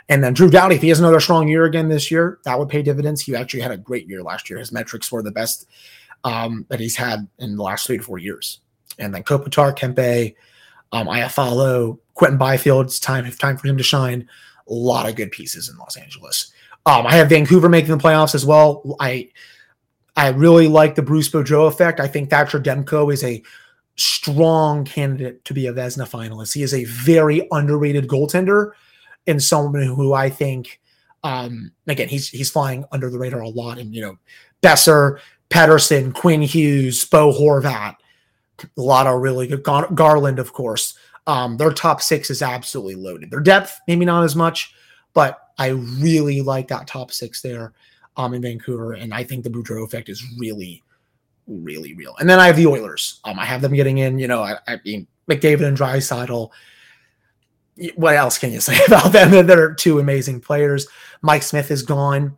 And 0.10 0.24
then 0.24 0.34
Drew 0.34 0.50
Doughty, 0.50 0.76
if 0.76 0.82
he 0.82 0.90
has 0.90 1.00
another 1.00 1.20
strong 1.20 1.48
year 1.48 1.66
again 1.66 1.90
this 1.90 2.10
year, 2.10 2.40
that 2.46 2.58
would 2.58 2.70
pay 2.70 2.82
dividends. 2.82 3.22
He 3.22 3.36
actually 3.36 3.60
had 3.60 3.72
a 3.72 3.78
great 3.78 4.08
year 4.08 4.24
last 4.24 4.50
year. 4.50 4.58
His 4.58 4.72
metrics 4.72 5.12
were 5.12 5.22
the 5.22 5.32
best 5.32 5.68
um, 6.24 6.66
that 6.70 6.80
he's 6.80 6.96
had 6.96 7.28
in 7.40 7.58
the 7.58 7.64
last 7.64 7.86
three 7.86 7.98
to 7.98 8.04
four 8.04 8.18
years. 8.18 8.62
And 9.00 9.14
then 9.14 9.24
Kopitar, 9.24 9.78
Kempe, 9.78 10.36
um, 10.92 11.08
Iafallo, 11.08 12.00
Quinton 12.14 12.38
Byfield. 12.38 12.86
It's 12.86 13.00
time, 13.00 13.26
it's 13.26 13.38
time 13.38 13.58
for 13.58 13.68
him 13.68 13.78
to 13.78 13.84
shine. 13.84 14.28
A 14.70 14.74
lot 14.74 15.08
of 15.08 15.16
good 15.16 15.32
pieces 15.32 15.70
in 15.70 15.78
Los 15.78 15.98
Angeles. 15.98 16.52
Um, 16.88 17.06
I 17.06 17.16
have 17.16 17.28
Vancouver 17.28 17.68
making 17.68 17.92
the 17.92 18.02
playoffs 18.02 18.34
as 18.34 18.46
well. 18.46 18.96
I 19.02 19.30
I 20.16 20.30
really 20.30 20.70
like 20.70 20.96
the 20.96 21.02
Bruce 21.02 21.30
Boudreau 21.30 21.68
effect. 21.68 22.00
I 22.00 22.08
think 22.08 22.30
Thatcher 22.30 22.60
Demko 22.60 23.14
is 23.14 23.24
a 23.26 23.44
strong 23.98 24.86
candidate 24.86 25.44
to 25.46 25.54
be 25.54 25.68
a 25.68 25.74
Vezina 25.74 26.10
finalist. 26.10 26.54
He 26.54 26.64
is 26.64 26.74
a 26.74 26.86
very 26.86 27.46
underrated 27.52 28.08
goaltender 28.08 28.72
and 29.28 29.44
someone 29.44 29.82
who 29.82 30.14
I 30.14 30.30
think, 30.30 30.80
um, 31.24 31.74
again, 31.88 32.08
he's 32.08 32.30
he's 32.30 32.50
flying 32.50 32.86
under 32.94 33.10
the 33.10 33.20
radar 33.20 33.42
a 33.42 33.50
lot. 33.50 33.80
And 33.80 33.94
you 33.94 34.02
know, 34.02 34.18
Boeser, 34.64 35.20
Pettersson, 35.50 36.14
Quinn 36.14 36.42
Hughes, 36.42 37.04
Bo 37.04 37.34
Horvat, 37.34 37.96
a 38.64 38.82
lot 38.82 39.08
of 39.08 39.22
really 39.22 39.48
good. 39.48 39.62
Gar- 39.62 39.92
Garland, 39.94 40.40
of 40.40 40.54
course. 40.54 40.98
Um, 41.28 41.58
their 41.58 41.74
top 41.74 42.02
six 42.02 42.30
is 42.30 42.42
absolutely 42.42 42.96
loaded. 42.96 43.30
Their 43.30 43.42
depth, 43.42 43.78
maybe 43.90 44.06
not 44.06 44.24
as 44.24 44.38
much, 44.38 44.74
but 45.14 45.38
I 45.58 45.68
really 45.70 46.42
like 46.42 46.68
that 46.68 46.88
top 46.88 47.12
six 47.12 47.42
there 47.42 47.74
um, 48.16 48.34
in 48.34 48.42
Vancouver. 48.42 48.94
And 48.94 49.14
I 49.14 49.24
think 49.24 49.44
the 49.44 49.50
Boudreau 49.50 49.86
effect 49.86 50.10
is 50.10 50.24
really, 50.38 50.84
really 51.48 51.94
real. 51.94 52.16
And 52.20 52.30
then 52.30 52.40
I 52.40 52.48
have 52.48 52.58
the 52.58 52.68
Oilers. 52.68 53.20
Um, 53.24 53.40
I 53.40 53.46
have 53.46 53.62
them 53.62 53.74
getting 53.74 54.00
in, 54.00 54.20
you 54.20 54.28
know, 54.28 54.44
I, 54.44 54.58
I 54.68 54.80
mean, 54.84 55.08
McDavid 55.30 55.66
and 55.66 55.78
Draisaitl. 55.78 56.50
What 57.96 58.16
else 58.16 58.38
can 58.38 58.52
you 58.52 58.60
say 58.62 58.78
about 58.86 59.12
them? 59.12 59.46
They're 59.46 59.74
two 59.74 60.00
amazing 60.00 60.42
players. 60.42 60.88
Mike 61.22 61.44
Smith 61.44 61.72
is 61.72 61.84
gone. 61.84 62.38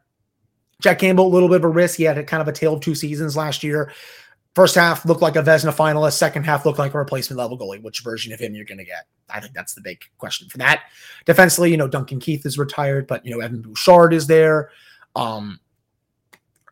Jack 0.81 0.99
Campbell, 0.99 1.27
a 1.27 1.33
little 1.33 1.49
bit 1.49 1.57
of 1.57 1.65
a 1.65 1.69
risk. 1.69 1.97
He 1.97 2.03
had 2.03 2.17
a 2.17 2.23
kind 2.23 2.41
of 2.41 2.47
a 2.47 2.53
tale 2.53 2.73
of 2.73 2.81
two 2.81 2.95
seasons 2.95 3.35
last 3.35 3.63
year. 3.63 3.91
First 4.55 4.75
half 4.75 5.05
looked 5.05 5.21
like 5.21 5.35
a 5.35 5.43
Vezina 5.43 5.73
finalist. 5.73 6.13
Second 6.13 6.43
half 6.43 6.65
looked 6.65 6.79
like 6.79 6.93
a 6.93 6.97
replacement 6.97 7.37
level 7.37 7.57
goalie. 7.57 7.81
Which 7.81 8.01
version 8.01 8.33
of 8.33 8.39
him 8.39 8.55
you're 8.55 8.65
going 8.65 8.79
to 8.79 8.83
get? 8.83 9.05
I 9.29 9.39
think 9.39 9.53
that's 9.53 9.73
the 9.75 9.81
big 9.81 10.03
question 10.17 10.49
for 10.49 10.57
that. 10.57 10.85
Defensively, 11.25 11.69
you 11.71 11.77
know, 11.77 11.87
Duncan 11.87 12.19
Keith 12.19 12.45
is 12.45 12.57
retired, 12.57 13.05
but 13.05 13.23
you 13.25 13.31
know, 13.31 13.41
Evan 13.41 13.61
Bouchard 13.61 14.13
is 14.13 14.27
there. 14.27 14.71
Um, 15.15 15.59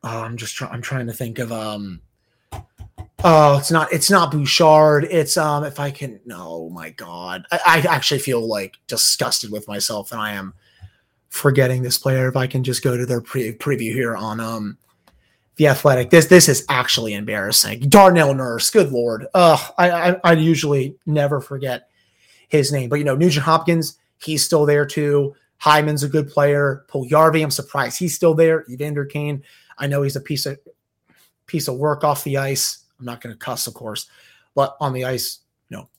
uh, 0.04 0.22
I'm 0.22 0.38
just 0.38 0.56
trying. 0.56 0.72
I'm 0.72 0.82
trying 0.82 1.08
to 1.08 1.14
think 1.14 1.40
of 1.40 1.52
um. 1.52 2.02
Oh, 3.24 3.58
it's 3.58 3.72
not. 3.72 3.92
It's 3.94 4.10
not 4.10 4.32
Bouchard. 4.32 5.06
It's 5.06 5.38
um. 5.38 5.64
If 5.64 5.80
I 5.80 5.92
can. 5.92 6.20
No, 6.26 6.70
my 6.70 6.90
God. 6.92 7.46
I, 7.52 7.60
I 7.66 7.96
actually 7.96 8.20
feel 8.20 8.48
like 8.48 8.78
disgusted 8.88 9.52
with 9.52 9.68
myself, 9.68 10.12
and 10.12 10.20
I 10.20 10.34
am 10.34 10.54
forgetting 11.30 11.84
this 11.84 11.98
player. 11.98 12.28
If 12.28 12.36
I 12.36 12.48
can 12.48 12.64
just 12.64 12.84
go 12.84 12.98
to 12.98 13.06
their 13.06 13.22
pre- 13.22 13.54
preview 13.54 13.94
here 13.94 14.16
on 14.16 14.40
um 14.40 14.78
the 15.58 15.68
athletic. 15.68 16.10
This 16.10 16.28
this 16.28 16.48
is 16.48 16.66
actually 16.70 17.14
embarrassing. 17.14 17.82
Darnell 17.90 18.34
Nurse, 18.34 18.70
good 18.70 18.92
lord. 18.92 19.28
Ugh, 19.34 19.74
I, 19.78 19.92
I, 19.92 20.16
I 20.24 20.34
usually 20.34 20.96
never 21.06 21.42
forget 21.42 21.90
his 22.48 22.72
name, 22.72 22.90
but 22.90 23.00
you 23.00 23.06
know 23.06 23.16
Nugent 23.16 23.46
Hopkins, 23.46 23.98
he's 24.24 24.46
still 24.46 24.66
there 24.66 24.86
too. 24.86 25.36
Hyman's 25.58 26.04
a 26.04 26.08
good 26.08 26.30
player. 26.30 26.86
Puljujarvi, 26.88 27.44
I'm 27.44 27.52
surprised 27.52 27.98
he's 27.98 28.16
still 28.16 28.36
there. 28.36 28.66
Evander 28.70 29.06
Kane, 29.06 29.44
I 29.78 29.88
know 29.88 30.04
he's 30.04 30.16
a 30.16 30.22
piece 30.22 30.46
of 30.46 30.60
piece 31.48 31.68
of 31.68 31.78
work 31.78 32.04
off 32.04 32.24
the 32.24 32.38
ice. 32.38 32.86
I'm 33.00 33.06
not 33.06 33.22
going 33.22 33.34
to 33.34 33.40
cuss, 33.40 33.68
of 33.68 33.74
course, 33.74 34.08
but 34.56 34.78
on 34.80 34.94
the 34.94 35.06
ice, 35.06 35.40
you 35.70 35.78
know, 35.78 35.90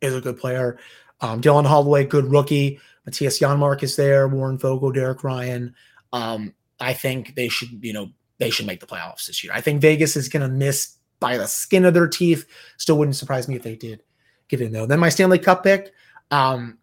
is 0.00 0.14
a 0.14 0.20
good 0.20 0.38
player. 0.38 0.78
Um, 1.20 1.40
Dylan 1.40 1.66
Holloway, 1.66 2.04
good 2.04 2.30
rookie. 2.30 2.80
Mattias 3.08 3.40
Janmark 3.40 3.82
is 3.82 3.94
there. 3.94 4.26
Warren 4.26 4.58
Foegele, 4.58 4.92
Derek 4.92 5.22
Ryan. 5.22 5.74
Um, 6.12 6.52
I 6.80 6.92
think 6.92 7.34
they 7.36 7.48
should, 7.48 7.82
you 7.82 7.92
know, 7.92 8.10
they 8.38 8.50
should 8.50 8.66
make 8.66 8.80
the 8.80 8.86
playoffs 8.86 9.26
this 9.26 9.42
year. 9.42 9.52
I 9.54 9.60
think 9.60 9.80
Vegas 9.80 10.16
is 10.16 10.28
going 10.28 10.42
to 10.42 10.54
miss 10.54 10.96
by 11.20 11.36
the 11.36 11.46
skin 11.46 11.84
of 11.84 11.94
their 11.94 12.08
teeth. 12.08 12.46
Still 12.76 12.98
wouldn't 12.98 13.16
surprise 13.16 13.48
me 13.48 13.56
if 13.56 13.62
they 13.62 13.76
did 13.76 14.02
get 14.48 14.60
in 14.60 14.72
though. 14.72 14.86
Then 14.86 15.00
my 15.00 15.08
Stanley 15.08 15.38
Cup 15.38 15.62
pick. 15.62 15.92
Um, 16.30 16.78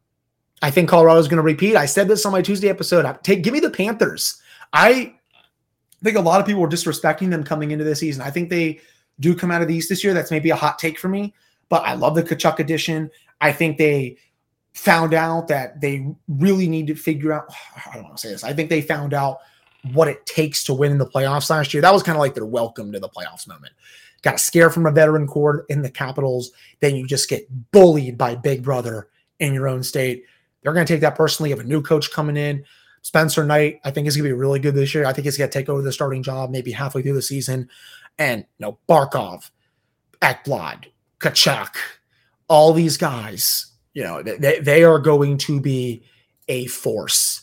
I 0.62 0.72
think 0.72 0.90
Colorado 0.90 1.20
is 1.20 1.28
going 1.28 1.38
to 1.38 1.44
repeat. 1.44 1.76
I 1.76 1.86
said 1.86 2.08
this 2.08 2.26
on 2.26 2.32
my 2.32 2.42
Tuesday 2.42 2.70
episode. 2.70 3.06
Take, 3.24 3.44
give 3.44 3.54
me 3.54 3.60
the 3.60 3.70
Panthers. 3.70 4.42
I 4.72 5.16
think 6.04 6.18
a 6.18 6.22
lot 6.22 6.40
of 6.40 6.48
people 6.48 6.62
were 6.62 6.70
disrespecting 6.70 7.30
them 7.30 7.44
coming 7.44 7.72
into 7.72 7.84
this 7.84 8.00
season. 8.00 8.22
I 8.22 8.32
think 8.32 8.50
they 8.50 8.80
do 9.20 9.36
come 9.36 9.52
out 9.52 9.62
of 9.62 9.68
the 9.68 9.76
East 9.76 9.90
this 9.90 10.04
year. 10.04 10.14
That's 10.14 10.32
maybe 10.32 10.50
a 10.50 10.56
hot 10.56 10.80
take 10.80 10.98
for 10.98 11.10
me, 11.10 11.34
but 11.70 11.84
I 11.84 11.94
love 11.94 12.16
the 12.16 12.24
Tkachuk 12.24 12.60
edition. 12.60 13.10
I 13.42 13.52
think 13.52 13.78
they 13.78 14.18
found 14.74 15.14
out 15.14 15.48
that 15.50 15.80
they 15.82 16.08
really 16.28 16.68
need 16.68 16.88
to 16.88 16.96
figure 16.96 17.34
out. 17.34 17.46
I 17.92 17.96
don't 17.96 18.04
want 18.04 18.18
to 18.18 18.22
say 18.22 18.32
this. 18.32 18.44
I 18.44 18.54
think 18.54 18.70
they 18.70 18.82
found 18.82 19.14
out 19.14 19.40
what 19.92 20.08
it 20.08 20.26
takes 20.26 20.64
to 20.64 20.74
win 20.74 20.92
in 20.92 20.98
the 20.98 21.06
playoffs 21.06 21.50
last 21.50 21.74
year. 21.74 21.82
That 21.82 21.94
was 21.94 22.04
kind 22.04 22.16
of 22.16 22.22
like 22.22 22.34
their 22.34 22.46
welcome 22.46 22.92
to 22.92 23.00
the 23.00 23.10
playoffs 23.10 23.48
moment. 23.48 23.74
Got 24.22 24.36
a 24.36 24.40
scare 24.40 24.70
from 24.70 24.86
a 24.86 24.92
veteran 24.92 25.28
core 25.28 25.66
in 25.68 25.82
the 25.82 25.92
Capitals, 25.92 26.52
then 26.80 26.96
you 26.96 27.06
just 27.06 27.30
get 27.30 27.48
bullied 27.72 28.18
by 28.18 28.36
Big 28.36 28.64
Brother 28.64 29.10
in 29.40 29.54
your 29.54 29.68
own 29.68 29.84
state. 29.84 30.24
They're 30.62 30.74
going 30.74 30.86
to 30.86 30.94
take 30.94 31.02
that 31.02 31.16
personally. 31.16 31.50
You 31.50 31.58
have 31.58 31.66
a 31.66 31.68
new 31.68 31.82
coach 31.82 32.12
coming 32.12 32.38
in. 32.38 32.64
Spencer 33.02 33.44
Knight, 33.44 33.82
I 33.84 33.92
think, 33.92 34.08
is 34.08 34.16
going 34.16 34.24
to 34.24 34.34
be 34.34 34.40
really 34.40 34.60
good 34.60 34.76
this 34.76 34.96
year. 34.96 35.06
I 35.06 35.12
think 35.12 35.26
he's 35.26 35.38
going 35.38 35.50
to 35.50 35.60
take 35.60 35.68
over 35.68 35.82
the 35.82 35.92
starting 35.92 36.24
job 36.24 36.52
maybe 36.52 36.72
halfway 36.72 37.02
through 37.02 37.16
the 37.16 37.22
season. 37.22 37.70
And, 38.18 38.46
you 38.58 38.66
know, 38.66 38.78
Barkov, 38.88 39.52
Ekblad, 40.22 40.86
Tkachuk, 41.20 41.76
all 42.48 42.72
these 42.72 42.96
guys, 42.96 43.74
you 43.94 44.04
know, 44.04 44.24
they, 44.24 44.60
they 44.60 44.84
are 44.86 45.00
going 45.00 45.38
to 45.40 45.60
be 45.60 46.04
a 46.48 46.66
force 46.68 47.42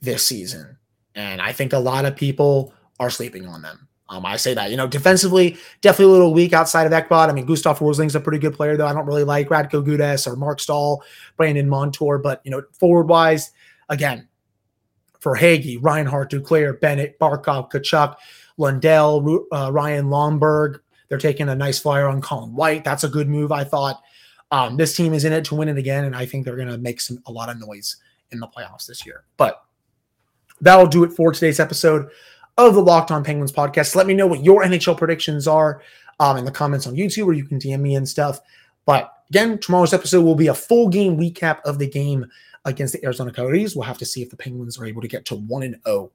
this 0.00 0.26
season. 0.26 0.78
And 1.20 1.42
I 1.42 1.52
think 1.52 1.74
a 1.74 1.78
lot 1.78 2.06
of 2.06 2.16
people 2.16 2.72
are 2.98 3.10
sleeping 3.10 3.46
on 3.46 3.60
them. 3.60 3.88
Um, 4.08 4.24
I 4.24 4.36
say 4.36 4.54
that, 4.54 4.70
you 4.70 4.76
know, 4.76 4.86
defensively, 4.86 5.58
definitely 5.82 6.06
a 6.06 6.16
little 6.16 6.32
weak 6.32 6.52
outside 6.52 6.86
of 6.86 6.92
Ekblad. 6.92 7.28
I 7.28 7.32
mean, 7.32 7.44
Gustav 7.44 7.78
Forsling's 7.78 8.14
a 8.14 8.20
pretty 8.20 8.38
good 8.38 8.54
player, 8.54 8.76
though. 8.76 8.86
I 8.86 8.92
don't 8.92 9.06
really 9.06 9.22
like 9.22 9.48
Radko 9.48 9.86
Gudas 9.86 10.26
or 10.26 10.34
Marc 10.34 10.60
Staal, 10.60 11.02
Brandon 11.36 11.68
Montour. 11.68 12.18
But, 12.18 12.40
you 12.42 12.50
know, 12.50 12.62
forward 12.72 13.08
wise, 13.08 13.52
again, 13.88 14.28
Verhaeghe, 15.20 15.78
Reinhart, 15.80 16.30
Duclair, 16.30 16.80
Bennett, 16.80 17.18
Barkov, 17.20 17.70
Tkachuk, 17.70 18.16
Lundell, 18.56 19.46
uh, 19.52 19.70
Ryan 19.70 20.06
Lomberg. 20.06 20.80
They're 21.08 21.18
taking 21.18 21.50
a 21.50 21.54
nice 21.54 21.78
flyer 21.78 22.08
on 22.08 22.22
Colin 22.22 22.54
White. 22.54 22.82
That's 22.82 23.04
a 23.04 23.08
good 23.08 23.28
move, 23.28 23.52
I 23.52 23.64
thought. 23.64 24.00
Um, 24.50 24.76
this 24.76 24.96
team 24.96 25.12
is 25.12 25.24
in 25.24 25.32
it 25.32 25.44
to 25.44 25.54
win 25.54 25.68
it 25.68 25.76
again, 25.76 26.04
and 26.06 26.16
I 26.16 26.24
think 26.24 26.44
they're 26.44 26.56
going 26.56 26.68
to 26.68 26.78
make 26.78 27.00
some 27.00 27.22
a 27.26 27.30
lot 27.30 27.50
of 27.50 27.60
noise 27.60 27.96
in 28.32 28.40
the 28.40 28.48
playoffs 28.48 28.86
this 28.86 29.04
year. 29.04 29.24
But 29.36 29.62
that'll 30.60 30.86
do 30.86 31.04
it 31.04 31.12
for 31.12 31.32
today's 31.32 31.60
episode 31.60 32.08
of 32.58 32.74
the 32.74 32.82
Locked 32.82 33.10
On 33.10 33.24
Penguins 33.24 33.52
podcast. 33.52 33.94
Let 33.94 34.06
me 34.06 34.14
know 34.14 34.26
what 34.26 34.44
your 34.44 34.62
NHL 34.62 34.96
predictions 34.96 35.48
are 35.48 35.82
um, 36.18 36.36
in 36.36 36.44
the 36.44 36.50
comments 36.50 36.86
on 36.86 36.94
YouTube, 36.94 37.26
or 37.26 37.32
you 37.32 37.44
can 37.44 37.58
DM 37.58 37.80
me 37.80 37.96
and 37.96 38.08
stuff. 38.08 38.40
But 38.86 39.12
again, 39.30 39.58
tomorrow's 39.58 39.94
episode 39.94 40.22
will 40.22 40.34
be 40.34 40.48
a 40.48 40.54
full 40.54 40.88
game 40.88 41.16
recap 41.16 41.60
of 41.64 41.78
the 41.78 41.88
game 41.88 42.26
against 42.64 42.92
the 42.92 43.04
Arizona 43.04 43.32
Coyotes. 43.32 43.74
We'll 43.74 43.84
have 43.84 43.98
to 43.98 44.06
see 44.06 44.22
if 44.22 44.30
the 44.30 44.36
Penguins 44.36 44.78
are 44.78 44.84
able 44.84 45.02
to 45.02 45.08
get 45.08 45.24
to 45.26 45.36
1 45.36 45.62
and 45.62 45.76
0 45.86 46.10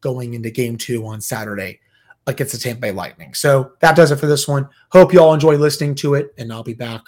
going 0.00 0.34
into 0.34 0.50
game 0.50 0.76
two 0.76 1.06
on 1.06 1.20
Saturday 1.20 1.80
against 2.26 2.52
the 2.52 2.58
Tampa 2.58 2.80
Bay 2.80 2.92
Lightning. 2.92 3.34
So 3.34 3.72
that 3.80 3.96
does 3.96 4.10
it 4.10 4.16
for 4.16 4.26
this 4.26 4.46
one. 4.46 4.68
Hope 4.90 5.12
you 5.12 5.20
all 5.20 5.34
enjoy 5.34 5.56
listening 5.56 5.94
to 5.96 6.14
it, 6.14 6.34
and 6.38 6.52
I'll 6.52 6.62
be 6.62 6.74
back 6.74 7.02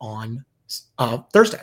on 0.00 0.44
uh, 0.98 1.18
Thursday. 1.32 1.62